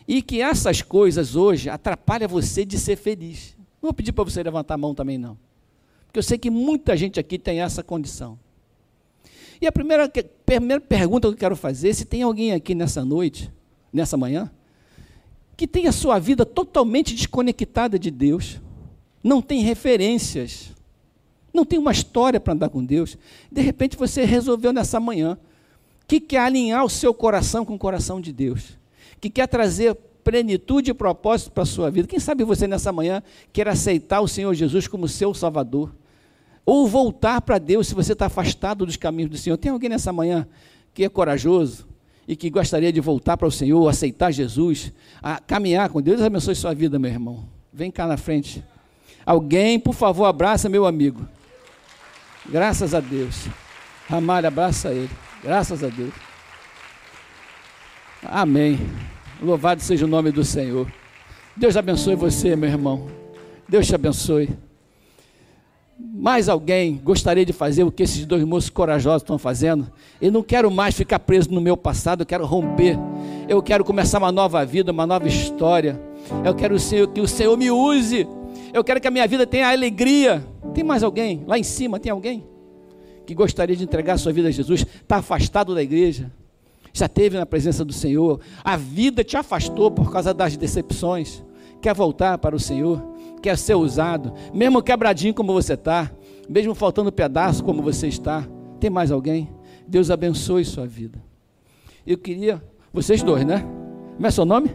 e 0.08 0.22
que 0.22 0.42
essas 0.42 0.82
coisas 0.82 1.36
hoje 1.36 1.70
atrapalham 1.70 2.28
você 2.28 2.66
de 2.66 2.78
ser 2.80 2.96
feliz. 2.96 3.56
Não 3.82 3.88
vou 3.88 3.94
pedir 3.94 4.12
para 4.12 4.24
você 4.24 4.42
levantar 4.42 4.74
a 4.74 4.78
mão 4.78 4.94
também, 4.94 5.18
não. 5.18 5.38
Porque 6.06 6.20
eu 6.20 6.24
sei 6.24 6.38
que 6.38 6.50
muita 6.50 6.98
gente 6.98 7.20
aqui 7.20 7.40
tem 7.40 7.62
essa 7.62 7.82
condição. 7.82 8.38
E 9.62 9.68
a 9.68 9.72
primeira, 9.72 10.12
primeira 10.46 10.82
pergunta 10.82 11.28
que 11.28 11.34
eu 11.36 11.38
quero 11.38 11.56
fazer, 11.56 11.94
se 11.94 12.04
tem 12.04 12.24
alguém 12.24 12.52
aqui 12.52 12.74
nessa 12.74 13.06
noite, 13.06 13.52
nessa 13.94 14.18
manhã, 14.18 14.52
que 15.56 15.68
tem 15.68 15.88
a 15.88 15.92
sua 15.92 16.18
vida 16.20 16.46
totalmente 16.46 17.14
desconectada 17.14 17.98
de 17.98 18.10
Deus, 18.10 18.60
não 19.24 19.42
tem 19.42 19.62
referências, 19.62 20.72
não 21.54 21.66
tem 21.66 21.78
uma 21.78 21.92
história 21.92 22.40
para 22.40 22.54
andar 22.54 22.70
com 22.70 22.84
Deus, 22.84 23.18
de 23.52 23.62
repente 23.62 23.98
você 23.98 24.24
resolveu 24.24 24.72
nessa 24.72 25.00
manhã 25.00 25.38
que 26.08 26.20
quer 26.20 26.40
alinhar 26.40 26.84
o 26.84 26.90
seu 26.90 27.14
coração 27.14 27.66
com 27.66 27.76
o 27.76 27.80
coração 27.80 28.20
de 28.20 28.32
Deus 28.32 28.82
que 29.22 29.30
quer 29.30 29.48
trazer 29.48 29.96
plenitude 30.24 30.90
e 30.90 30.94
propósito 30.94 31.52
para 31.52 31.64
a 31.64 31.66
sua 31.66 31.92
vida. 31.92 32.08
Quem 32.08 32.20
sabe 32.20 32.44
você 32.44 32.68
nessa 32.68 32.92
manhã 32.92 33.22
quer 33.54 33.68
aceitar 33.68 34.20
o 34.20 34.28
Senhor 34.28 34.54
Jesus 34.56 34.88
como 34.88 35.08
seu 35.08 35.34
Salvador? 35.34 35.94
Ou 36.66 36.88
voltar 36.88 37.42
para 37.42 37.60
Deus 37.60 37.88
se 37.88 37.94
você 37.94 38.14
está 38.14 38.26
afastado 38.26 38.86
dos 38.86 38.98
caminhos 38.98 39.32
do 39.32 39.38
Senhor. 39.38 39.58
Tem 39.58 39.72
alguém 39.72 39.90
nessa 39.90 40.12
manhã 40.12 40.48
que 40.94 41.04
é 41.04 41.10
corajoso 41.10 41.88
e 42.28 42.36
que 42.36 42.50
gostaria 42.50 42.92
de 42.92 43.00
voltar 43.00 43.38
para 43.38 43.48
o 43.48 43.52
Senhor, 43.52 43.88
aceitar 43.88 44.32
Jesus, 44.32 44.92
a 45.22 45.40
caminhar 45.40 45.90
com 45.90 46.02
Deus? 46.02 46.18
Deus 46.18 46.28
abençoe 46.28 46.56
sua 46.56 46.74
vida, 46.74 46.98
meu 46.98 47.12
irmão. 47.12 47.46
Vem 47.72 47.92
cá 47.92 48.08
na 48.08 48.18
frente. 48.18 48.64
Alguém, 49.26 49.80
por 49.80 49.94
favor, 49.94 50.26
abraça 50.26 50.68
meu 50.68 50.86
amigo. 50.86 51.28
Graças 52.50 52.94
a 52.94 53.00
Deus. 53.00 53.48
Ramalho, 54.10 54.48
abraça 54.48 54.90
ele. 54.90 55.10
Graças 55.44 55.84
a 55.84 55.88
Deus. 55.88 56.14
Amém. 58.24 58.80
Louvado 59.42 59.82
seja 59.82 60.06
o 60.06 60.08
nome 60.08 60.32
do 60.32 60.44
Senhor. 60.44 60.92
Deus 61.56 61.76
abençoe 61.76 62.16
você, 62.16 62.56
meu 62.56 62.70
irmão. 62.70 63.08
Deus 63.68 63.88
te 63.88 63.96
abençoe. 63.96 64.50
Mais 65.98 66.50
alguém 66.50 67.00
gostaria 67.04 67.46
de 67.46 67.54
fazer 67.54 67.84
o 67.84 67.92
que 67.92 68.04
esses 68.04 68.26
dois 68.26 68.44
moços 68.44 68.70
corajosos 68.70 69.22
estão 69.22 69.38
fazendo? 69.38 69.92
Eu 70.20 70.32
não 70.32 70.44
quero 70.44 70.70
mais 70.70 70.96
ficar 70.96 71.20
preso 71.20 71.52
no 71.52 71.62
meu 71.62 71.78
passado, 71.78 72.22
eu 72.22 72.26
quero 72.26 72.46
romper. 72.46 72.98
Eu 73.48 73.62
quero 73.62 73.84
começar 73.84 74.18
uma 74.18 74.32
nova 74.32 74.66
vida, 74.66 74.92
uma 74.92 75.06
nova 75.06 75.28
história. 75.28 76.00
Eu 76.44 76.54
quero 76.56 76.76
que 77.14 77.22
o 77.22 77.28
Senhor 77.28 77.58
me 77.58 77.72
use. 77.72 78.28
Eu 78.74 78.84
quero 78.84 79.02
que 79.02 79.08
a 79.08 79.12
minha 79.12 79.28
vida 79.28 79.46
tenha 79.46 79.70
alegria. 79.70 80.46
Tem 80.74 80.84
mais 80.84 81.04
alguém? 81.04 81.44
Lá 81.46 81.58
em 81.58 81.64
cima 81.64 82.00
tem 82.00 82.12
alguém 82.12 82.46
que 83.26 83.36
gostaria 83.36 83.76
de 83.76 83.84
entregar 83.84 84.14
a 84.14 84.18
sua 84.18 84.34
vida 84.34 84.48
a 84.48 84.52
Jesus? 84.52 84.82
Está 84.82 85.18
afastado 85.18 85.76
da 85.76 85.82
igreja? 85.84 86.32
já 86.94 87.08
teve 87.08 87.38
na 87.38 87.46
presença 87.46 87.86
do 87.86 87.94
Senhor, 87.94 88.40
a 88.64 88.76
vida 88.76 89.24
te 89.24 89.38
afastou 89.38 89.90
por 89.90 90.12
causa 90.12 90.34
das 90.34 90.58
decepções, 90.58 91.44
quer 91.82 91.94
voltar 91.94 92.38
para 92.38 92.56
o 92.56 92.60
Senhor, 92.60 93.02
quer 93.42 93.58
ser 93.58 93.76
usado, 93.76 94.34
mesmo 94.54 94.84
quebradinho 94.84 95.34
como 95.34 95.54
você 95.54 95.74
está, 95.74 96.12
mesmo 96.50 96.76
faltando 96.76 97.12
pedaço 97.12 97.64
como 97.64 97.82
você 97.82 98.08
está, 98.08 98.48
tem 98.80 98.90
mais 98.90 99.12
alguém? 99.12 99.50
Deus 99.88 100.12
abençoe 100.12 100.66
sua 100.66 100.86
vida. 100.86 101.22
Eu 102.06 102.18
queria, 102.18 102.62
vocês 102.92 103.24
dois, 103.24 103.46
né? 103.46 103.66
Como 104.16 104.28
é 104.28 104.32
seu 104.32 104.46
nome? 104.46 104.72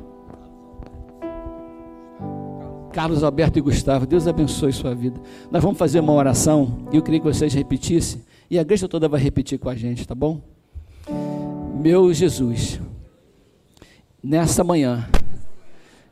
Carlos 2.97 3.23
Alberto 3.23 3.59
e 3.59 3.61
Gustavo, 3.61 4.07
Deus 4.07 4.27
abençoe 4.27 4.73
sua 4.73 4.95
vida. 4.95 5.21
Nós 5.51 5.63
vamos 5.63 5.77
fazer 5.77 6.01
uma 6.01 6.15
oração 6.15 6.79
e 6.91 6.97
eu 6.97 7.03
queria 7.03 7.21
que 7.21 7.27
vocês 7.27 7.53
repetissem, 7.53 8.23
e 8.51 8.59
a 8.59 8.63
igreja 8.63 8.89
toda 8.89 9.07
vai 9.07 9.21
repetir 9.21 9.59
com 9.59 9.69
a 9.69 9.75
gente, 9.75 10.09
tá 10.09 10.15
bom? 10.15 10.41
Meu 11.79 12.11
Jesus, 12.15 12.81
nessa 14.25 14.65
manhã, 14.65 15.07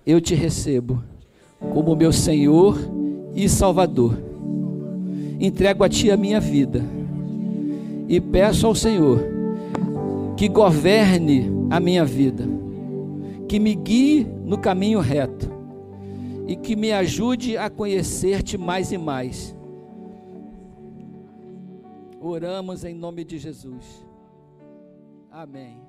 eu 0.06 0.20
te 0.20 0.34
recebo 0.34 1.02
como 1.72 1.96
meu 1.96 2.12
Senhor 2.12 2.78
e 3.34 3.48
Salvador. 3.48 4.18
Entrego 5.40 5.84
a 5.84 5.88
Ti 5.88 6.10
a 6.10 6.18
minha 6.18 6.38
vida 6.38 6.84
e 8.06 8.20
peço 8.20 8.66
ao 8.66 8.74
Senhor 8.74 9.24
que 10.36 10.50
governe 10.50 11.50
a 11.70 11.80
minha 11.80 12.04
vida, 12.04 12.46
que 13.48 13.58
me 13.58 13.74
guie 13.74 14.26
no 14.44 14.58
caminho 14.58 15.00
reto 15.00 15.53
e 16.46 16.56
que 16.56 16.76
me 16.76 16.92
ajude 16.92 17.56
a 17.56 17.70
conhecer-te 17.70 18.58
mais 18.58 18.92
e 18.92 18.98
mais. 18.98 19.56
Oramos 22.20 22.84
em 22.84 22.94
nome 22.94 23.24
de 23.24 23.38
Jesus. 23.38 24.06
Amém. 25.30 25.83